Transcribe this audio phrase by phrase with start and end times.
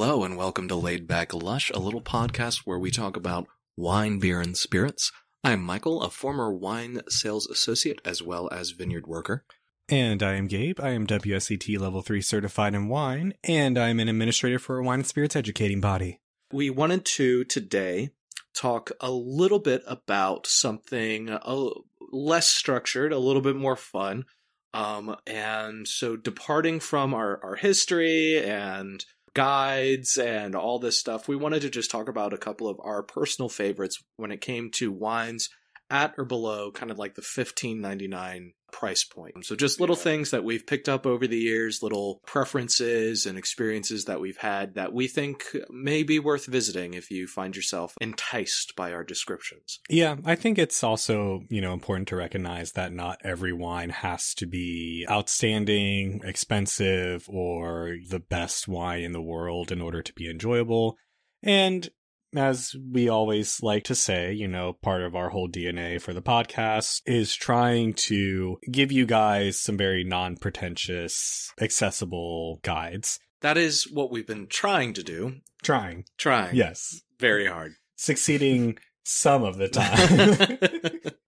[0.00, 4.20] Hello and welcome to Laid Back Lush, a little podcast where we talk about wine,
[4.20, 5.10] beer, and spirits.
[5.42, 9.44] I'm Michael, a former wine sales associate as well as vineyard worker.
[9.88, 10.78] And I am Gabe.
[10.78, 15.00] I am WSET Level 3 certified in wine, and I'm an administrator for a wine
[15.00, 16.20] and spirits educating body.
[16.52, 18.10] We wanted to today
[18.54, 21.70] talk a little bit about something a,
[22.12, 24.26] less structured, a little bit more fun.
[24.72, 31.36] Um, and so departing from our, our history and guides and all this stuff, we
[31.36, 34.92] wanted to just talk about a couple of our personal favorites when it came to
[34.92, 35.48] wines
[35.90, 39.44] at or below kind of like the 15.99 price point.
[39.44, 44.04] So just little things that we've picked up over the years, little preferences and experiences
[44.04, 48.74] that we've had that we think may be worth visiting if you find yourself enticed
[48.76, 49.80] by our descriptions.
[49.88, 54.34] Yeah, I think it's also, you know, important to recognize that not every wine has
[54.34, 60.30] to be outstanding, expensive, or the best wine in the world in order to be
[60.30, 60.96] enjoyable.
[61.42, 61.88] And
[62.36, 66.22] as we always like to say, you know, part of our whole DNA for the
[66.22, 73.18] podcast is trying to give you guys some very non pretentious, accessible guides.
[73.40, 75.36] That is what we've been trying to do.
[75.62, 76.04] Trying.
[76.16, 76.56] Trying.
[76.56, 77.00] Yes.
[77.18, 77.74] Very hard.
[77.96, 81.12] Succeeding some of the time.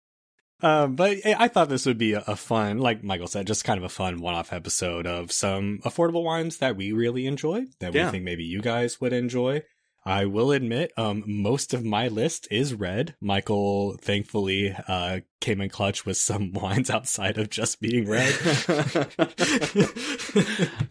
[0.61, 3.83] Um, but I thought this would be a fun, like Michael said, just kind of
[3.83, 8.23] a fun one-off episode of some affordable wines that we really enjoy, that we think
[8.23, 9.61] maybe you guys would enjoy.
[10.07, 13.15] I will admit, um, most of my list is red.
[13.19, 18.33] Michael, thankfully, uh, came in clutch with some wines outside of just being red.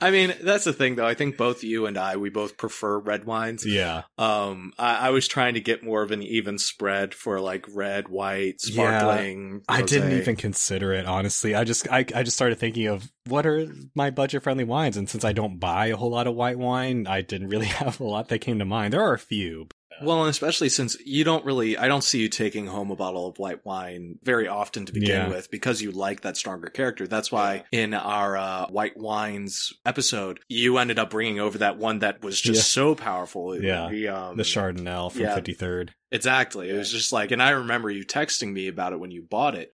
[0.01, 1.07] I mean, that's the thing though.
[1.07, 3.67] I think both you and I, we both prefer red wines.
[3.67, 4.03] yeah.
[4.19, 8.09] Um, I, I was trying to get more of an even spread for like red,
[8.09, 9.63] white, sparkling.
[9.69, 11.55] Yeah, I didn't even consider it, honestly.
[11.55, 14.97] I just, I, I just started thinking of what are my budget friendly wines.
[14.97, 18.01] And since I don't buy a whole lot of white wine, I didn't really have
[18.01, 18.93] a lot that came to mind.
[18.93, 19.69] There are a few.
[20.03, 23.27] Well, and especially since you don't really, I don't see you taking home a bottle
[23.27, 25.29] of white wine very often to begin Yeah.
[25.29, 27.07] with because you like that stronger character.
[27.07, 32.01] That's why in our uh, white wines episode, you ended up bringing over that one
[32.01, 32.83] that was just Yeah.
[32.83, 33.61] so powerful.
[33.61, 33.89] Yeah.
[33.91, 35.35] The, um, The Chardonnay from yeah.
[35.39, 35.91] 53rd.
[36.13, 36.71] Exactly.
[36.71, 39.55] It was just like, and I remember you texting me about it when you bought
[39.55, 39.75] it,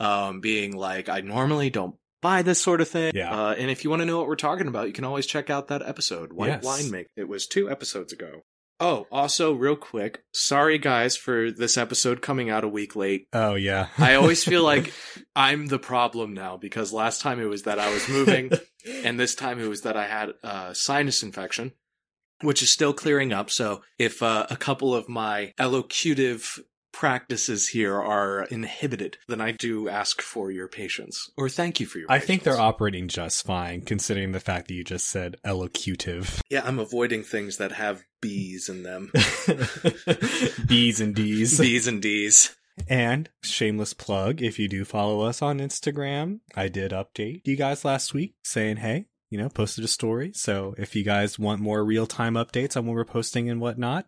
[0.00, 3.12] um, being like, I normally don't buy this sort of thing.
[3.14, 3.30] Yeah.
[3.34, 5.50] Uh, and if you want to know what we're talking about, you can always check
[5.50, 6.64] out that episode, White Yes.
[6.64, 7.06] Winemaker.
[7.16, 8.42] It was two episodes ago.
[8.84, 13.28] Oh, also, real quick, sorry guys for this episode coming out a week late.
[13.32, 13.90] Oh, yeah.
[13.96, 14.92] I always feel like
[15.36, 18.50] I'm the problem now because last time it was that I was moving,
[19.04, 21.70] and this time it was that I had a sinus infection,
[22.40, 23.50] which is still clearing up.
[23.50, 26.58] So if uh, a couple of my elocutive
[26.92, 31.98] practices here are inhibited, then I do ask for your patience or thank you for
[31.98, 32.10] your.
[32.10, 36.40] I think they're operating just fine, considering the fact that you just said elocutive.
[36.50, 39.10] Yeah, I'm avoiding things that have B's in them.
[40.66, 41.58] B's and D's.
[41.58, 42.54] B's and D's.
[42.88, 47.84] And shameless plug, if you do follow us on Instagram, I did update you guys
[47.84, 50.32] last week saying, hey, you know, posted a story.
[50.34, 54.06] So if you guys want more real time updates on what we're posting and whatnot,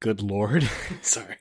[0.00, 0.68] good lord.
[1.02, 1.36] Sorry.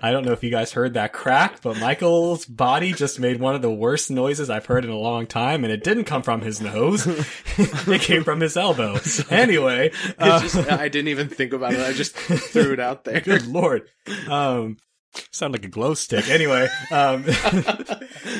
[0.00, 3.56] I don't know if you guys heard that crack, but Michael's body just made one
[3.56, 6.40] of the worst noises I've heard in a long time, and it didn't come from
[6.40, 7.04] his nose.
[7.58, 8.98] it came from his elbow.
[9.30, 11.80] Anyway, uh, just, I didn't even think about it.
[11.80, 13.20] I just threw it out there.
[13.20, 13.82] good lord.
[14.28, 14.76] Um,
[15.32, 16.28] sound like a glow stick.
[16.28, 17.24] Anyway, um,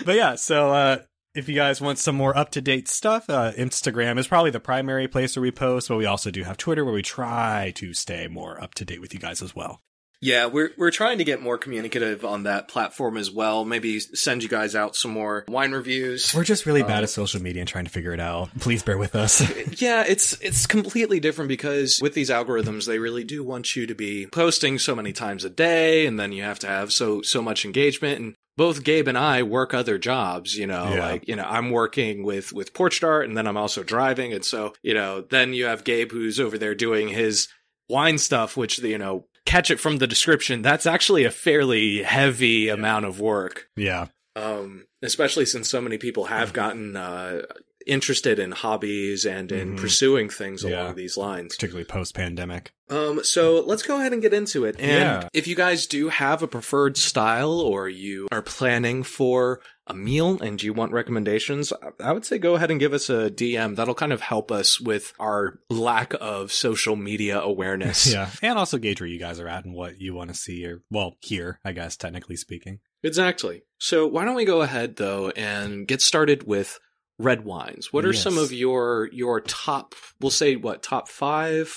[0.05, 0.99] but yeah, so uh,
[1.37, 4.61] if you guys want some more up to date stuff, uh, Instagram is probably the
[4.61, 7.93] primary place where we post, but we also do have Twitter where we try to
[7.93, 9.83] stay more up to date with you guys as well.
[10.23, 13.67] Yeah, we're we're trying to get more communicative on that platform as well.
[13.67, 16.35] Maybe send you guys out some more wine reviews.
[16.35, 18.49] We're just really bad Um, at social media and trying to figure it out.
[18.59, 19.43] Please bear with us.
[19.81, 23.95] yeah, it's it's completely different because with these algorithms, they really do want you to
[23.95, 27.43] be posting so many times a day, and then you have to have so so
[27.43, 28.19] much engagement.
[28.19, 30.57] And both Gabe and I work other jobs.
[30.57, 31.09] You know, Yeah.
[31.09, 34.45] like you know, I'm working with with Porch Dart, and then I'm also driving, and
[34.45, 37.49] so you know, then you have Gabe who's over there doing his
[37.89, 39.27] wine stuff, which you know.
[39.45, 40.61] Catch it from the description.
[40.63, 43.69] That's actually a fairly heavy amount of work.
[43.77, 44.09] yeah.
[44.35, 47.43] um, especially since so many people have gotten uh,
[47.87, 49.81] interested in hobbies and in Mhm.
[49.81, 50.83] pursuing things Yeah.
[50.85, 51.55] along these lines.
[51.55, 52.73] Particularly post pandemic.
[52.89, 54.77] Um, so let's go ahead and get into it.
[54.79, 55.29] And Yeah.
[55.33, 60.41] if you guys do have a preferred style or you are planning for a meal
[60.43, 63.75] and you want recommendations, I- I would say go ahead and give us a DM.
[63.77, 68.07] That'll kind of help us with our lack of social media awareness.
[68.13, 68.31] Yeah.
[68.43, 70.83] And also gauge where you guys are at and what you want to see or,
[70.91, 72.81] well, hear, I guess, technically speaking.
[73.03, 73.63] Exactly.
[73.79, 76.79] So why don't we go ahead though and get started with
[77.19, 77.93] red wines?
[77.93, 79.95] What are some of your your top?
[80.21, 81.75] We'll say what top five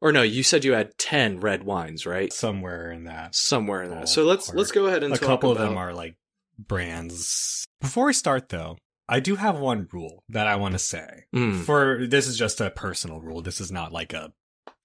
[0.00, 2.32] Or no, you said you had ten red wines, right?
[2.32, 3.34] Somewhere in that.
[3.34, 4.08] Somewhere in that.
[4.08, 6.16] So let's or- let's go ahead and A couple of them are like
[6.58, 7.66] brands.
[7.80, 8.76] Before we start though,
[9.08, 11.24] I do have one rule that I want to say.
[11.34, 11.64] Mm.
[11.64, 13.40] For this is just a personal rule.
[13.42, 14.32] This is not like a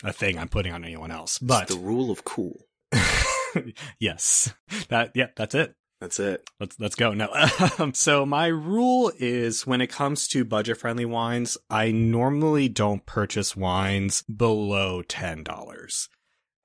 [0.03, 1.37] a thing I'm putting on anyone else.
[1.39, 2.65] But It's the rule of cool.
[3.99, 4.53] yes.
[4.89, 5.75] That yeah, that's it.
[6.03, 6.49] That's it.
[6.59, 7.13] Let's let's go.
[7.13, 7.29] No.
[7.79, 13.05] Um, so my rule is when it comes to budget friendly wines, I normally don't
[13.05, 16.09] purchase wines below ten dollars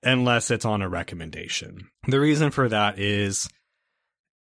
[0.03, 1.89] unless it's on a recommendation.
[2.09, 3.49] The reason for that is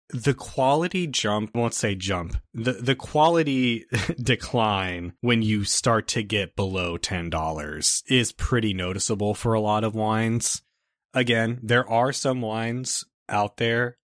[0.09, 3.83] the quality jump won't say jump the the quality
[4.23, 9.83] decline when you start to get below ten dollars is pretty noticeable for a lot
[9.83, 10.61] of wines
[11.13, 13.97] again there are some wines out there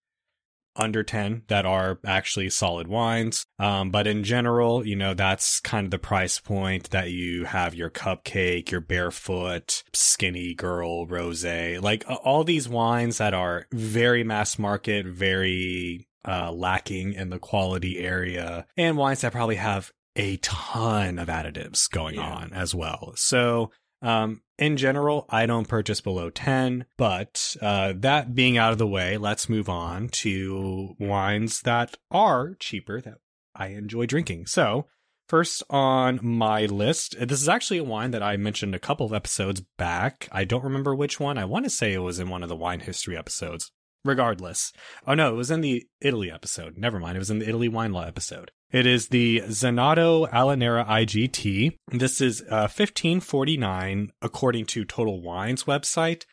[0.76, 3.46] under 10 that are actually solid wines.
[3.58, 7.74] Um, but in general, you know, that's kind of the price point that you have
[7.74, 14.58] your cupcake, your barefoot, skinny girl, rose, like all these wines that are very mass
[14.58, 21.18] market, very uh, lacking in the quality area, and wines that probably have a ton
[21.18, 22.32] of additives going Yeah.
[22.34, 23.12] on as well.
[23.16, 28.78] So, um, in general, I don't purchase below 10, but uh, that being out of
[28.78, 33.18] the way, let's move on to wines that are cheaper that
[33.54, 34.46] I enjoy drinking.
[34.46, 34.86] So,
[35.28, 39.12] first on my list, this is actually a wine that I mentioned a couple of
[39.12, 40.28] episodes back.
[40.30, 41.38] I don't remember which one.
[41.38, 43.72] I want to say it was in one of the wine history episodes.
[44.04, 44.70] Regardless.
[45.06, 46.76] Oh no, it was in the Italy episode.
[46.76, 47.16] Never mind.
[47.16, 48.50] It was in the Italy wine law episode.
[48.74, 51.76] It is the Zenato Alanera IGT.
[51.92, 56.24] This is uh, 1549 according to Total Wine's website.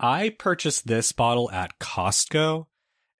[0.00, 2.64] I purchased this bottle at Costco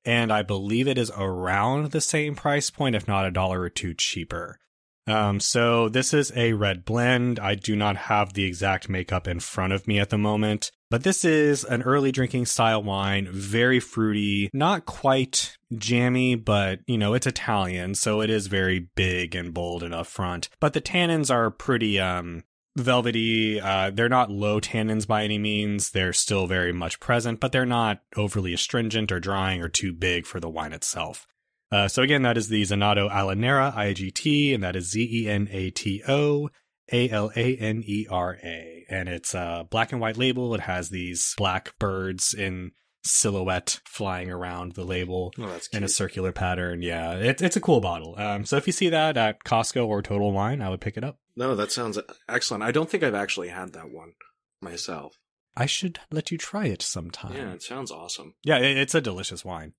[0.07, 3.69] and I believe it is around the same price point, if not a dollar or
[3.69, 4.59] two cheaper.
[5.07, 7.39] Um, so this is a red blend.
[7.39, 11.05] I do not have the exact makeup in front of me at the moment, but
[11.05, 17.15] this is an early drinking style wine, very fruity, not quite jammy, but you know,
[17.15, 20.51] it's Italian, so it is very big and bold and upfront.
[20.61, 22.45] But the tannins are pretty, um,
[22.77, 23.59] velvety.
[23.59, 25.93] Uh, they're not low tannins by any means.
[25.93, 30.27] They're still very much present, but they're not overly astringent or drying or too big
[30.27, 31.27] for the wine itself.
[31.71, 35.49] Uh, so again, that is the Zenato Alanera IGT, and that is Z E N
[35.51, 36.51] A T O
[36.93, 40.55] A L A N E R A, and it's a black and white label.
[40.55, 42.73] It has these black birds in
[43.05, 46.83] silhouette flying around the label Oh, in a circular pattern.
[46.83, 48.15] Yeah, it, it's a cool bottle.
[48.19, 51.03] Um, so if you see that at Costco or Total Wine, I would pick it
[51.05, 51.19] up.
[51.35, 51.99] no, that sounds
[52.29, 52.63] excellent.
[52.63, 54.13] I don't think I've actually had that one
[54.61, 55.17] myself.
[55.57, 57.35] I should let you try it sometime.
[57.37, 58.35] Yeah, it sounds awesome.
[58.45, 59.73] Yeah, it, it's a delicious wine.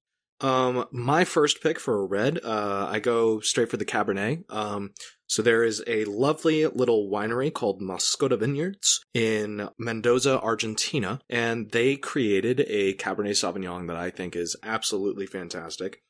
[0.43, 4.43] Um, my first pick for a red, uh, I go straight for the Cabernet.
[4.49, 4.91] Um,
[5.25, 11.95] so there is a lovely little winery called Mascota Vineyards in Mendoza, Argentina, and they
[11.95, 16.01] created a Cabernet Sauvignon that I think is absolutely fantastic.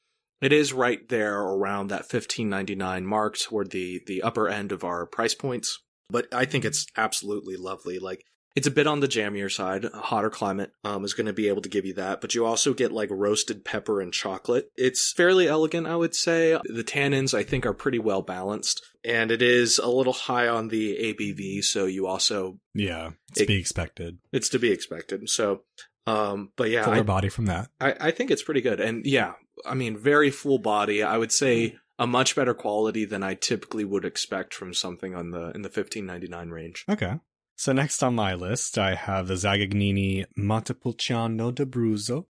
[0.41, 4.71] It is right there around that fifteen ninety nine mark toward the the upper end
[4.73, 7.99] of our price points, but I think it's absolutely lovely.
[7.99, 9.85] Like it's a bit on the jammier side.
[9.85, 12.45] A hotter climate um, is going to be able to give you that, but you
[12.45, 14.69] also get like roasted pepper and chocolate.
[14.75, 16.51] It's fairly elegant, I would say.
[16.63, 20.67] The tannins, I think, are pretty well balanced, and it is a little high on
[20.67, 24.17] the ABV, so you also Yeah, it's It- to be expected.
[24.31, 25.29] it's to be expected.
[25.29, 25.63] So,
[26.05, 27.69] um, but yeah, Fuller I, body from that.
[27.81, 29.33] I, I think it's pretty good, and yeah,
[29.65, 31.01] I mean, very full body.
[31.01, 35.31] I would say a much better quality than I typically would expect from something on
[35.31, 36.85] the in the fifteen ninety nine range.
[36.89, 37.13] Okay.
[37.55, 42.25] So next on my list, I have the Zaccagnini Montepulciano d'Abruzzo.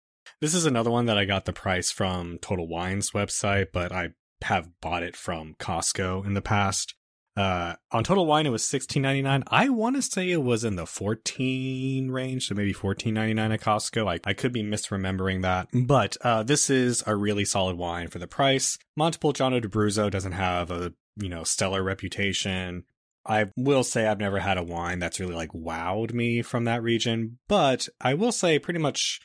[0.41, 4.09] This is another one that I got the price from Total Wine's website, but I
[4.43, 6.95] have bought it from Costco in the past.
[7.35, 9.43] Uh, on Total Wine, it was sixteen ninety nine.
[9.47, 13.51] I want to say it was in the fourteen range, so maybe fourteen ninety nine
[13.51, 14.09] at Costco.
[14.09, 18.19] I, I could be misremembering that, but uh, this is a really solid wine for
[18.19, 18.77] the price.
[18.97, 22.83] Montepulciano d'Abruzzo doesn't have a you know stellar reputation.
[23.25, 26.81] I will say I've never had a wine that's really like wowed me from that
[26.81, 29.19] region, but I will say pretty much.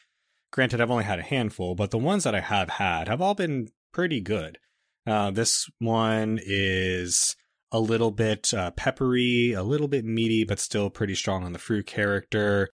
[0.53, 3.35] Granted, I've only had a handful, but the ones that I have had have all
[3.35, 4.59] been pretty good.
[5.05, 7.35] Uh, this one is
[7.73, 11.59] a little bit uh, peppery, a little bit meaty, but still pretty strong on the
[11.59, 12.69] fruit character.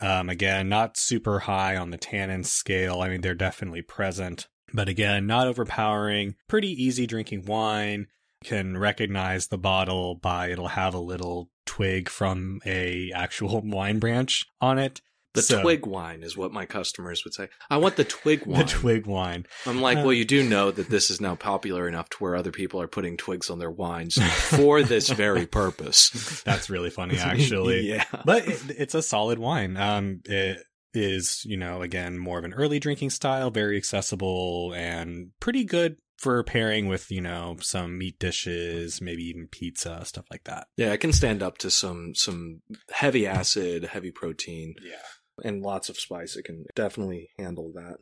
[0.00, 3.00] Um, again, not super high on the tannin scale.
[3.00, 6.34] I mean, they're definitely present, but again, not overpowering.
[6.46, 8.08] Pretty easy drinking wine.
[8.44, 14.44] Can recognize the bottle by it'll have a little twig from a actual wine branch
[14.60, 15.00] on it.
[15.32, 17.48] The So- twig wine is what my customers would say.
[17.68, 18.60] I want the twig wine.
[18.60, 19.46] The twig wine.
[19.66, 22.36] I'm like, Uh, well, you do know that this is now popular enough to where
[22.36, 24.14] other people are putting twigs on their wines
[24.56, 26.42] for this very purpose.
[26.44, 27.80] That's really funny, actually.
[27.88, 28.04] yeah.
[28.24, 29.76] but it, it's a solid wine.
[29.76, 30.58] Um, it
[30.92, 35.96] is, you know, again, more of an early drinking style, very accessible and pretty good
[36.16, 40.68] for pairing with, you know, some meat dishes, maybe even pizza, stuff like that.
[40.76, 44.96] Yeah, it can stand up to some some heavy acid, heavy protein, Yeah.
[45.42, 46.36] and lots of spice.
[46.36, 47.96] It can definitely handle that.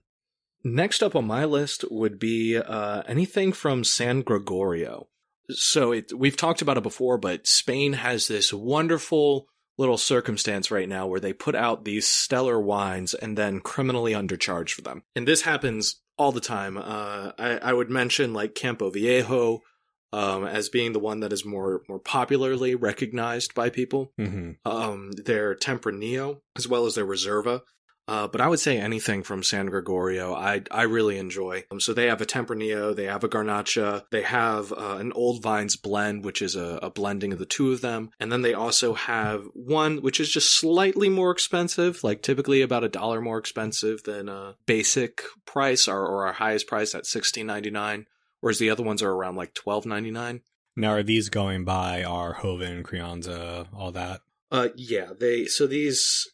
[0.65, 5.09] Next up on my list would be uh, anything from San Gregorio.
[5.51, 9.49] So it, we've talked about it before, but Spain has this wonderful
[9.79, 14.71] little circumstance right now where they put out these stellar wines and then criminally undercharge
[14.71, 15.03] for them.
[15.17, 16.77] And this happens all the time.
[16.77, 19.63] Uh, I, I would mention like Campo Viejo
[20.13, 25.13] um, as being the one that is more more popularly recognized by people hmm um,
[25.13, 27.63] their Tempranillo as well as their Reserva.
[28.09, 31.65] Uh, but I would say anything from San Gregorio, I I really enjoy.
[31.71, 35.41] Um, so they have a Tempranillo, they have a Garnacha, they have uh, an Old
[35.41, 38.55] Vines blend, which is a, a blending of the two of them, and then they
[38.55, 43.39] also have one which is just slightly more expensive, like typically about a dollar more
[43.39, 48.07] expensive than a basic price or, or our highest price at sixteen ninety nine,
[48.41, 50.41] whereas the other ones are around like twelve ninety nine.
[50.75, 54.23] Now, are these going by our Joven, Crianza, all that?
[54.51, 56.32] Uh, yeah, they so these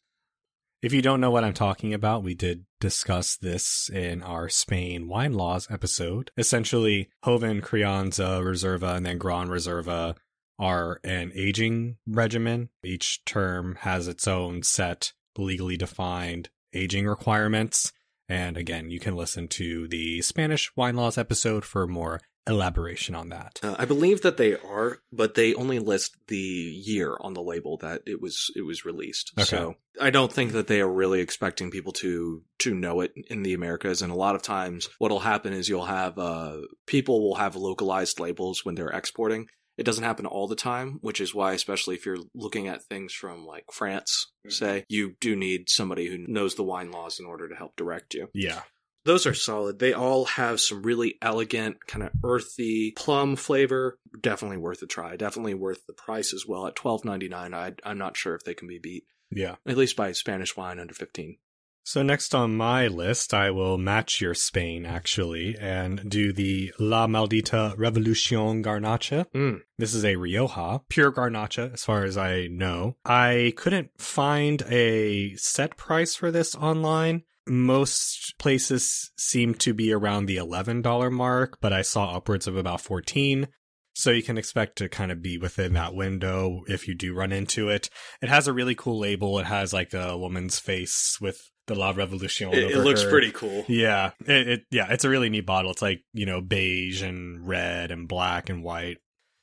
[0.80, 5.08] If you don't know what I'm talking about, we did discuss this in our Spain
[5.08, 6.30] wine laws episode.
[6.36, 10.14] Essentially, Joven, Crianza, Reserva, and then Gran Reserva
[10.56, 12.68] are an aging regimen.
[12.84, 17.92] Each term has its own set, legally defined aging requirements.
[18.28, 23.28] And again, you can listen to the Spanish wine laws episode for more elaboration on
[23.28, 23.60] that.
[23.62, 27.76] Uh, I believe that they are, but they only list the year on the label
[27.78, 29.32] that it was it was released.
[29.38, 29.44] Okay.
[29.44, 33.42] So I don't think that they are really expecting people to to know it in
[33.42, 34.02] the Americas.
[34.02, 38.18] And a lot of times, what'll happen is you'll have uh, people will have localized
[38.20, 39.48] labels when they're exporting.
[39.76, 43.12] It doesn't happen all the time, which is why, especially if you're looking at things
[43.12, 44.52] from like France, Mhm.
[44.52, 48.12] say, you do need somebody who knows the wine laws in order to help direct
[48.14, 48.28] you.
[48.34, 48.62] Yeah.
[49.08, 49.78] Those are solid.
[49.78, 53.98] They all have some really elegant, kind of earthy plum flavor.
[54.20, 55.16] Definitely worth a try.
[55.16, 56.66] Definitely worth the price as well.
[56.66, 59.04] At twelve ninety nine, I'm not sure if they can be beat.
[59.30, 59.54] Yeah.
[59.66, 61.38] At least by Spanish wine under fifteen.
[61.84, 67.06] So next on my list, I will match your Spain actually and do the La
[67.06, 69.24] Maldita Revolucion Garnacha.
[69.34, 69.62] Mm.
[69.78, 72.98] This is a Rioja, pure Garnacha as far as I know.
[73.06, 77.22] I couldn't find a set price for this online.
[77.48, 82.80] Most places seem to be around the $11 mark, but I saw upwards of about
[82.80, 83.48] 14.
[83.94, 87.32] So you can expect to kind of be within that window if you do run
[87.32, 87.90] into it.
[88.22, 89.40] It has a really cool label.
[89.40, 92.52] It has like a woman's face with the La Revolution.
[92.52, 93.10] It, it looks her.
[93.10, 93.64] pretty cool.
[93.66, 95.72] Yeah, it, it yeah, it's a really neat bottle.
[95.72, 98.98] It's like you know beige and red and black and white.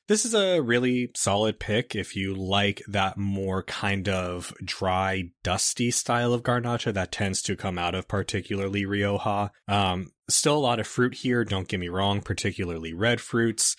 [0.07, 5.89] This is a really solid pick if you like that more kind of dry, dusty
[5.89, 9.51] style of garnacha that tends to come out of particularly Rioja.
[9.67, 11.43] Um, still a lot of fruit here.
[11.43, 13.75] Don't get me wrong, particularly red fruits.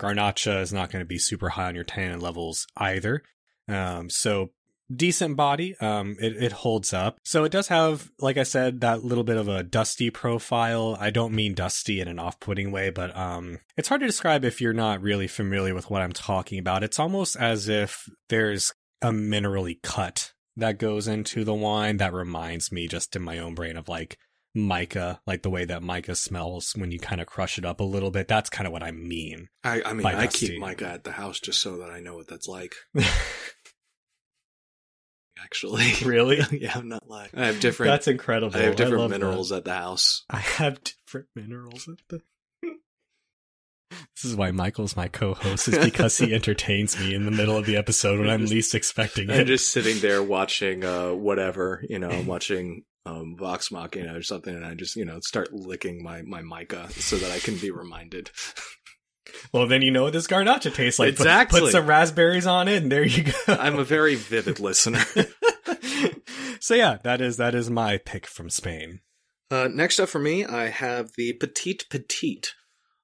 [0.00, 3.22] Garnacha is not going to be super high on your tannin levels either.
[3.68, 4.52] Um, so
[4.94, 5.76] decent body.
[5.80, 7.18] Um, it, it holds up.
[7.24, 10.96] So it does have, like I said, that little bit of a dusty profile.
[10.98, 14.60] I don't mean dusty in an off-putting way, but um, it's hard to describe if
[14.60, 16.82] you're not really familiar with what I'm talking about.
[16.82, 22.72] It's almost as if there's a minerally cut that goes into the wine that reminds
[22.72, 24.18] me just in my own brain of like
[24.54, 27.84] mica, like the way that mica smells when you kind of crush it up a
[27.84, 28.26] little bit.
[28.26, 29.48] That's kind of what I mean.
[29.62, 30.48] I, I mean, I dusty.
[30.48, 32.74] keep mica at the house just so that I know what that's like.
[35.42, 36.40] Actually, really?
[36.52, 37.30] yeah, I'm not lying.
[37.34, 37.92] I have different.
[37.92, 38.56] That's incredible.
[38.56, 39.18] I have different that.
[39.20, 40.24] minerals at the house.
[40.30, 42.22] I have different minerals at the.
[43.90, 47.66] This is why Michael's my co-host, is because he entertains me in the middle of
[47.66, 49.40] the episode when I'm least expecting it.
[49.40, 54.22] I'm just sitting there watching uh whatever, you know, I'm watching um Vox Machina or
[54.22, 57.56] something and I just, you know, start licking my my mica so that I can
[57.58, 58.30] be reminded.
[59.52, 61.10] Well, then you know what this garnacha tastes like.
[61.10, 61.60] Exactly.
[61.60, 63.32] Put, some raspberries on it, and there you go.
[63.48, 65.02] I'm a very vivid listener.
[66.60, 69.00] so yeah, that is that is my pick from Spain.
[69.50, 72.54] Uh next up for me, I have the Petite Petite.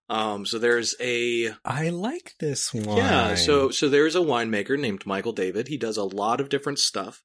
[0.09, 2.99] Um so there's a I like this one.
[2.99, 5.69] Yeah, so so there's a winemaker named Michael David.
[5.69, 7.23] He does a lot of different stuff,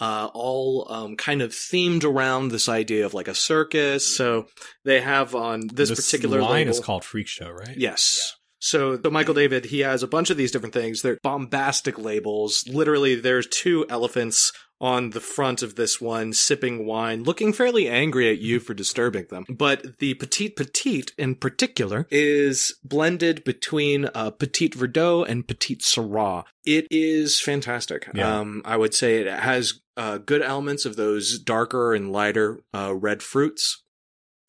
[0.00, 4.06] uh, all um, kind of themed around this idea of like a circus.
[4.16, 4.46] So
[4.84, 7.76] they have on this, particular line label, is called Freak Show, right?
[7.76, 8.36] yes.
[8.60, 11.02] So, so Michael David, he has a bunch of these different things.
[11.02, 12.64] They're bombastic labels.
[12.68, 18.30] Literally, there's two elephants on the front of this one sipping wine, looking fairly angry
[18.30, 19.44] at you for disturbing them.
[19.48, 26.44] But the Petite Petite in particular is blended between uh, Petite Verdot and Petite Syrah.
[26.64, 28.08] It is fantastic.
[28.14, 28.38] Yeah.
[28.38, 32.94] Um, I would say it has uh, good elements of those darker and lighter uh,
[32.94, 33.82] red fruits.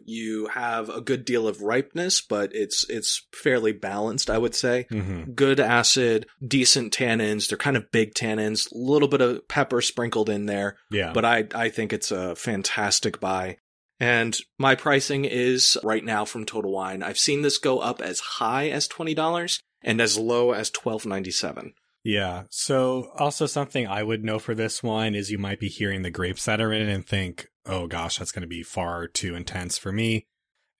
[0.09, 4.87] You have a good deal of ripeness, but it's it's fairly balanced, I would say
[4.91, 5.31] Mm-hmm.
[5.33, 7.47] good acid, decent tannins.
[7.47, 11.13] They're kind of big tannins, a little bit of pepper sprinkled in there, Yeah.
[11.13, 13.57] but I I think it's a fantastic buy.
[13.99, 17.03] And my pricing is right now from Total Wine.
[17.03, 21.05] I've seen this go up as high as twenty dollars and as low as twelve
[21.05, 21.73] ninety seven.
[22.03, 22.43] Yeah.
[22.49, 26.09] So also something I would know for this wine is you might be hearing the
[26.09, 29.35] grapes that are in it and think, oh gosh, that's going to be far too
[29.35, 30.25] intense for me.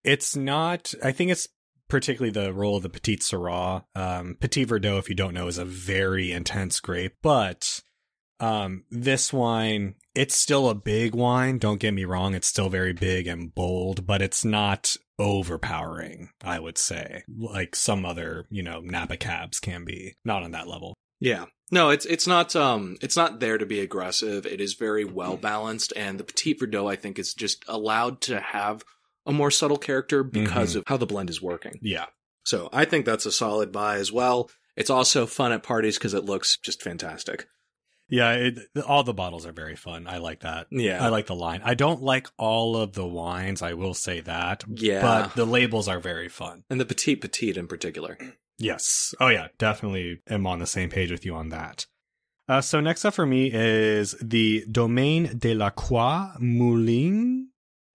[0.03, 1.48] It's not, I think it's
[1.88, 3.84] particularly the role of the Petite Syrah.
[3.96, 7.81] Um, Petit Verdot, if you don't know, is a very intense grape, but
[8.39, 11.58] um, this wine, it's still a big wine.
[11.58, 12.34] Don't get me wrong.
[12.34, 18.05] It's still very big and bold, but it's not overpowering, I would say, like some
[18.05, 20.15] other, you know, Napa cabs can be.
[20.24, 20.96] Not on that level.
[21.20, 21.46] Yeah.
[21.72, 24.46] No, it's it's not um it's not there to be aggressive.
[24.46, 28.40] It is very well balanced and the Petit Verdot I think is just allowed to
[28.40, 28.84] have
[29.26, 31.78] a more subtle character because of how the blend is working.
[31.82, 32.06] Yeah.
[32.44, 34.50] So I think that's a solid buy as well.
[34.76, 37.48] It's also fun at parties because it looks just fantastic.
[38.12, 38.58] Yeah, it,
[38.88, 40.08] all the bottles are very fun.
[40.08, 40.66] I like that.
[40.72, 41.04] Yeah.
[41.06, 41.62] I like the line.
[41.64, 44.64] I don't like all of the wines, I will say that.
[44.68, 45.02] Yeah.
[45.04, 46.64] But the labels are very fun.
[46.72, 48.18] and the Petite Petite in particular.
[48.60, 49.13] Yes.
[49.20, 49.48] Oh, yeah.
[49.58, 51.86] Definitely am on the same page with you on that.
[52.48, 57.50] Uh, so next up for me is the Domaine de la Croix Moulin.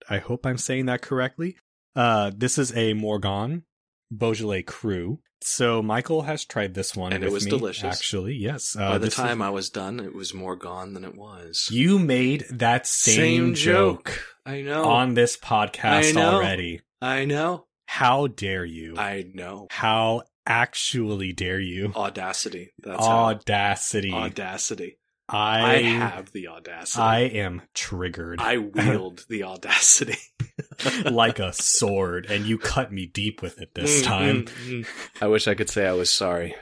[0.08, 1.56] I hope I'm saying that correctly.
[1.96, 3.62] Uh, this is a Morgon
[4.10, 5.18] Beaujolais Cru.
[5.40, 7.84] So Michael has tried this one, And it was me, delicious.
[7.98, 8.74] Actually, yes.
[8.78, 11.68] Uh, By the time I was done, it was more gone than it was.
[11.70, 14.84] you made that same, joke I know.
[14.84, 16.80] on this podcast I already.
[17.02, 17.66] I know.
[17.86, 18.96] How dare you?
[18.96, 19.66] I know.
[19.70, 21.92] How actually dare you?
[21.94, 22.72] Audacity.
[22.78, 23.24] That's how.
[23.24, 24.12] Audacity.
[24.12, 24.98] Audacity.
[25.26, 27.02] I, I have the audacity.
[27.02, 30.18] I am triggered I wield the audacity.
[31.10, 34.42] like a sword, and you cut me deep with it this Mm, time.
[34.44, 34.86] mm, mm.
[35.22, 36.54] I wish I could say I was sorry.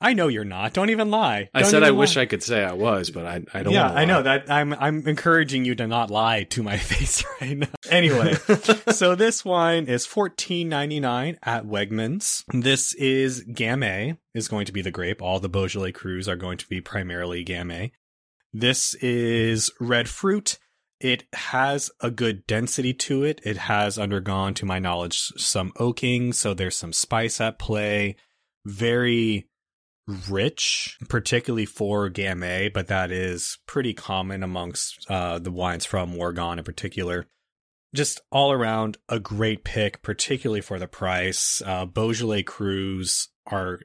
[0.00, 0.74] I know you're not.
[0.74, 1.48] Don't even lie.
[1.54, 2.16] I Don't said I even wish.
[2.18, 3.72] I could say I was, but I, I don't.
[3.72, 4.50] yeah, I know that.
[4.50, 7.68] I'm I'm encouraging you to not lie to my face right now.
[7.88, 8.34] Anyway,
[8.90, 12.44] so this wine is fourteen ninety nine at Wegmans.
[12.52, 15.22] This is Gamay is going to be the grape.
[15.22, 17.92] All the Beaujolais Crus are going to be primarily Gamay.
[18.52, 20.58] This is red fruit.
[21.00, 23.40] It has a good density to it.
[23.44, 28.16] It has undergone, to my knowledge, some oaking, so there's some spice at play.
[28.64, 29.46] Very
[30.28, 36.58] rich, particularly for Gamay, but that is pretty common amongst uh, the wines from Morgon
[36.58, 37.26] in particular.
[37.94, 41.62] Just all around a great pick, particularly for the price.
[41.64, 43.80] Uh, Beaujolais Crus are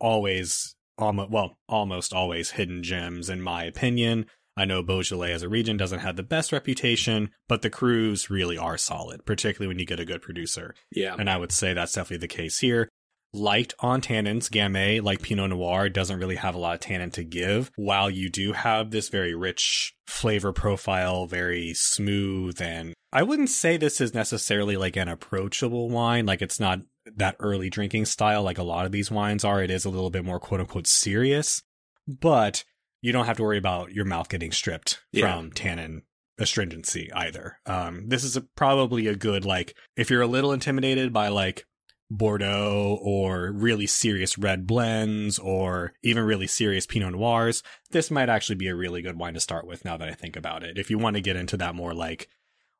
[0.00, 4.26] always, almost, well, almost always hidden gems, in my opinion.
[4.56, 8.58] I know Beaujolais as a region doesn't have the best reputation, but the Crus really
[8.58, 10.74] are solid, particularly when you get a good producer.
[10.92, 11.14] yeah.
[11.18, 12.88] And I would say that's definitely the case here.
[13.32, 17.22] Light on tannins, Gamay, like Pinot Noir, doesn't really have a lot of tannin to
[17.22, 23.50] give, while you do have this very rich flavor profile, very smooth, and I wouldn't
[23.50, 26.26] say this is necessarily like an approachable wine.
[26.26, 26.80] Like it's not
[27.16, 29.62] that early drinking style like a lot of these wines are.
[29.62, 31.62] It is a little bit more quote unquote serious,
[32.06, 32.64] but
[33.02, 35.32] you don't have to worry about your mouth getting stripped Yeah.
[35.36, 36.02] from tannin
[36.38, 37.58] astringency either.
[37.66, 41.66] Um, this is a, probably a good like if you're a little intimidated by like
[42.10, 48.56] Bordeaux or really serious red blends or even really serious Pinot Noirs, this might actually
[48.56, 50.76] be a really good wine to start with now that I think about it.
[50.78, 52.28] If you want to get into that more like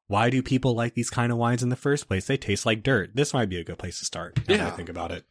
[0.09, 2.27] why do people like these kind of wines in the first place?
[2.27, 3.11] They taste like dirt.
[3.15, 4.37] This might be a good place to start.
[4.49, 4.71] Now that I Yeah.
[4.77, 5.25] think about it.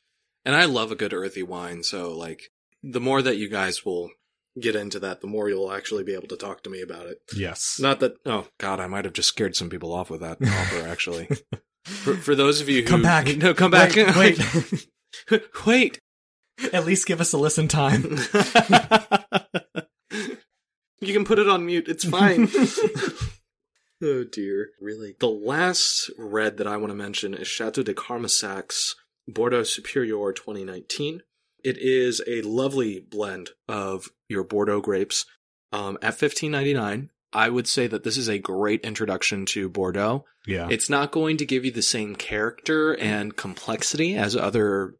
[0.45, 2.49] And I love a good earthy wine, so like
[2.81, 4.09] the more that you guys will
[4.57, 7.21] get into that, the more you'll actually be able to talk to me about it.
[7.35, 7.77] Yes.
[7.81, 10.88] Not that oh god, I might have just scared some people off with that offer
[10.88, 11.27] actually.
[11.86, 13.36] For, for those of you who Come back.
[13.38, 14.39] no, come back, Wait,
[15.65, 16.00] wait.
[16.74, 18.04] At least give us a listen time.
[21.00, 21.88] you can put it on mute.
[21.88, 22.50] It's fine.
[24.04, 24.72] oh dear.
[24.82, 25.15] Really.
[25.20, 28.96] The last red that I want to mention is Chateau de Camarsac's
[29.28, 31.22] Bordeaux Superior 2019.
[31.63, 35.26] It is a lovely blend of your Bordeaux grapes
[35.72, 37.10] um, at 15.99.
[37.32, 40.26] I would say that this is a great introduction to Bordeaux.
[40.48, 40.68] Yeah.
[40.72, 44.96] It's not going to give you the same character and complexity as other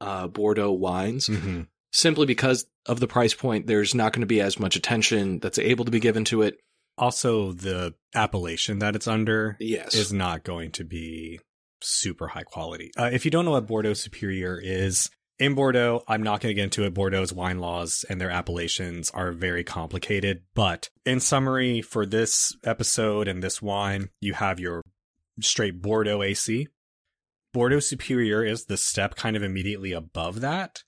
[0.00, 1.62] uh, Bordeaux wines, hmm
[1.94, 3.66] simply because of the price point.
[3.66, 6.56] There's not going to be as much attention that's able to be given to it.
[6.96, 9.94] Also, the appellation that it's under Yes.
[9.94, 11.38] is not going to be
[11.82, 12.92] super high quality.
[12.98, 15.10] Uh, if you don't know what Bordeaux Superior is,
[15.42, 16.94] in Bordeaux, I'm not going to get into it.
[16.94, 20.42] Bordeaux's wine laws and their appellations are very complicated.
[20.54, 24.82] But in summary, for this episode and this wine, you have your
[25.40, 26.68] straight Bordeaux AC.
[27.52, 30.84] Bordeaux Superior is the step kind of immediately above that.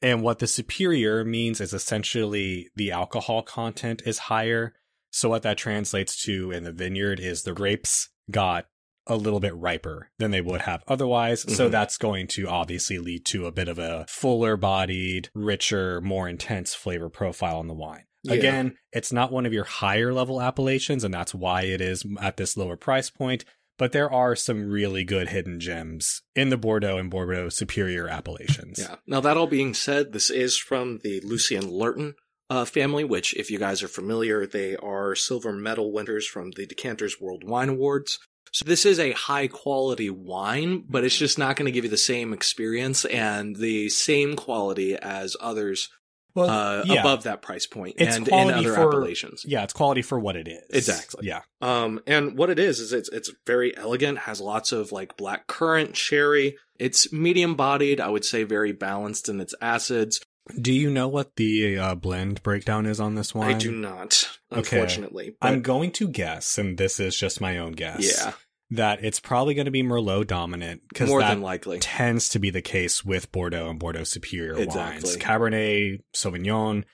[0.00, 4.74] And what the superior means is essentially the alcohol content is higher.
[5.10, 8.66] So what that translates to in the vineyard is the grapes got
[9.08, 11.42] a little bit riper than they would have otherwise.
[11.56, 11.72] So Mhm.
[11.72, 16.74] that's going to obviously lead to a bit of a fuller bodied, richer, more intense
[16.74, 18.04] flavor profile in the wine.
[18.22, 18.34] Yeah.
[18.34, 22.36] Again, it's not one of your higher level appellations, and that's why it is at
[22.36, 23.44] this lower price point.
[23.78, 28.80] But there are some really good hidden gems in the Bordeaux and Bordeaux Superior appellations.
[28.80, 28.96] Yeah.
[29.06, 32.14] Now that all being said, this is from the Lucien Lurton
[32.50, 36.66] uh, family, which, if you guys are familiar, they are silver medal winners from the
[36.66, 38.18] Decanters World Wine Awards.
[38.52, 41.90] So this is a high quality wine, but it's just not going to give you
[41.90, 45.88] the same experience and the same quality as others
[46.34, 47.00] Well, uh, yeah.
[47.00, 49.44] above that price point It's and in other for- appellations.
[49.46, 50.62] Yeah, it's quality for what it is.
[50.70, 51.26] Exactly.
[51.26, 51.40] Yeah.
[51.60, 55.46] Um, and what it is is it's it's very elegant, has lots of like black
[55.46, 56.56] currant, sherry.
[56.78, 60.20] It's medium bodied, I would say, very balanced in its acids.
[60.60, 63.54] Do you know what the uh, blend breakdown is on this wine?
[63.54, 64.76] I do not, Okay.
[64.78, 65.36] unfortunately.
[65.42, 68.00] I'm going to guess, and this is just my own guess.
[68.18, 68.32] yeah,
[68.70, 71.78] That it's probably going to be Merlot dominant because more that than likely.
[71.80, 75.10] tends to be the case with Bordeaux and Bordeaux Superior Exactly.
[75.10, 75.16] wines.
[75.16, 76.84] Cabernet Sauvignon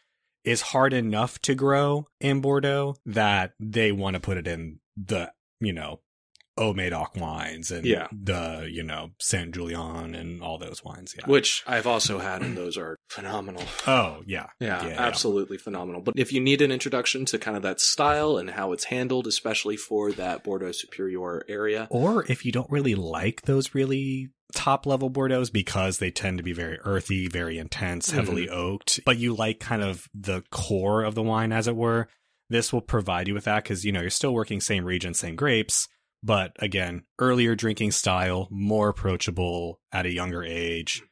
[0.44, 5.32] is hard enough to grow in Bordeaux that they want to put it in the,
[5.60, 6.00] you know,
[6.56, 8.08] Haut-Médoc wines and Yeah.
[8.12, 11.14] the, you know, Saint Julien and all those wines.
[11.18, 11.26] Yeah.
[11.26, 13.64] Which I've also had, and those are phenomenal.
[13.86, 14.46] oh, yeah.
[14.60, 15.00] Yeah, Yeah, yeah.
[15.00, 16.00] absolutely phenomenal.
[16.00, 19.26] But if you need an introduction to kind of that style and how it's handled,
[19.26, 24.86] especially for that Bordeaux Superior area, Or if you don't really like those really top
[24.86, 28.18] level Bordeaux because they tend to be very earthy, very intense, mm-hmm.
[28.18, 32.08] heavily oaked, but you like kind of the core of the wine, as it were,
[32.50, 35.34] this will provide you with that because, you know, you're still working same region, same
[35.34, 35.88] grapes.
[36.26, 41.02] But again, earlier drinking style, more approachable at a younger age,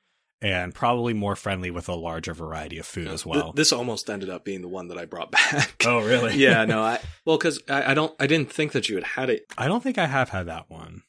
[0.40, 3.53] and probably more friendly with a larger variety of food as Th- well.
[3.53, 5.75] this almost ended up being the one that I brought back.
[5.87, 6.35] oh, really?
[6.38, 9.29] yeah, no, I well, because I, I don't, I didn't think that you had had
[9.31, 9.44] it.
[9.59, 11.03] I don't think I have had that one.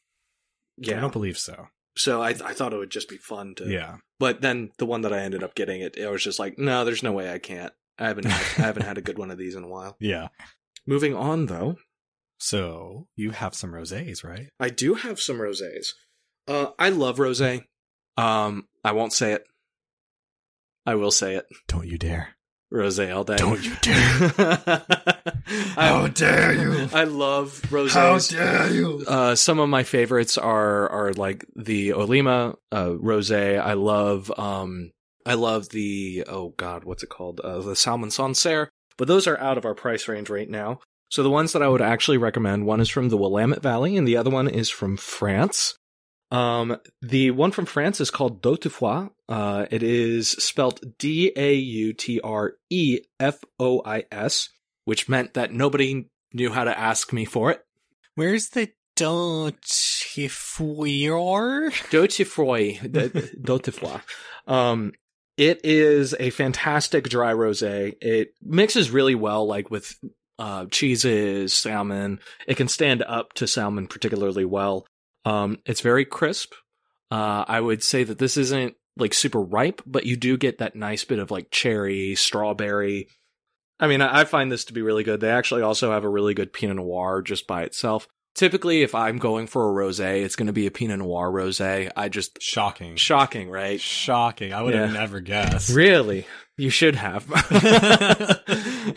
[0.77, 1.67] Yeah, I don't believe so.
[1.95, 3.69] so I, I thought it would just be fun to.
[3.69, 3.97] Yeah.
[4.19, 6.83] But then the one that I ended up getting, it, it was just like, no,
[6.83, 7.71] there's no way I can't.
[7.97, 9.95] I haven't, had, I haven't had a good one of these in a while.
[10.01, 10.27] Yeah.
[10.85, 11.77] Moving on, though,
[12.43, 14.49] So you have some rosés, right?
[14.59, 15.93] I do have some rosés.
[16.45, 17.63] Uh, I love rosé.
[18.17, 19.45] Um, I won't say it.
[20.85, 21.45] I will say it.
[21.69, 22.35] Don't you dare.
[22.71, 23.37] Rosé all day.
[23.37, 24.33] Don't you dare.
[25.77, 26.89] I, dare you?
[26.93, 27.93] I love rosés.
[27.93, 29.05] How dare you?
[29.07, 33.57] Uh, some of my favorites are are like the Olima uh, rosé.
[33.57, 34.91] I love um
[35.25, 38.69] I love the oh god what's it called uh, the Salmon Sancerre.
[38.97, 40.79] But those are out of our price range right now.
[41.13, 44.07] So the ones that I would actually recommend one is from the Willamette Valley and
[44.07, 45.75] the other one is from France.
[46.31, 49.11] Um, the one from France is called Dautefroid.
[49.29, 54.49] Uh, it is spelt D A U T R E F O I S,
[54.85, 57.63] which meant that nobody knew how to ask me for it.
[58.15, 58.71] Where's the?
[61.91, 62.79] Dautefroy,
[63.39, 64.01] Dautefroy.
[64.51, 64.93] Um,
[65.37, 67.93] it is a fantastic dry rosé.
[68.01, 69.95] It mixes really well, like with
[70.39, 72.19] uh, cheeses, salmon.
[72.47, 74.85] It can stand up to salmon particularly well.
[75.25, 76.53] Um, it's very crisp.
[77.11, 80.75] Uh, I would say that this isn't like super ripe, but you do get that
[80.75, 83.07] nice bit of like cherry, strawberry.
[83.79, 85.19] I mean, I, I find this to be really good.
[85.19, 88.07] They actually also have a really good Pinot Noir just by itself.
[88.35, 91.91] Typically, if I'm going for a rosé, it's going to be a Pinot Noir rosé.
[91.95, 92.95] I just Shocking.
[92.95, 93.79] shocking, right?
[93.79, 94.53] Shocking.
[94.53, 95.75] I would have never guessed.
[95.75, 96.25] Really,
[96.57, 97.27] you should have.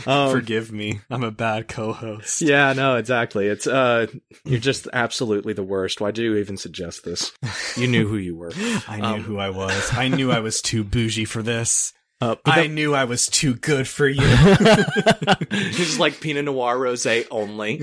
[0.07, 1.01] Um, Forgive me.
[1.11, 2.41] I'm a bad co-host.
[2.43, 3.47] yeah, no, exactly.
[3.47, 4.07] It's uh,
[4.45, 6.01] you're just absolutely the worst.
[6.01, 7.33] Why do you even suggest this?
[7.77, 8.53] You knew who you were.
[8.89, 9.91] I knew Um, who I was.
[9.95, 11.93] I knew I was too bougie for this.
[12.21, 14.21] Uh, I knew I was too good for you.
[15.51, 17.81] Just like Pinot Noir rosé only.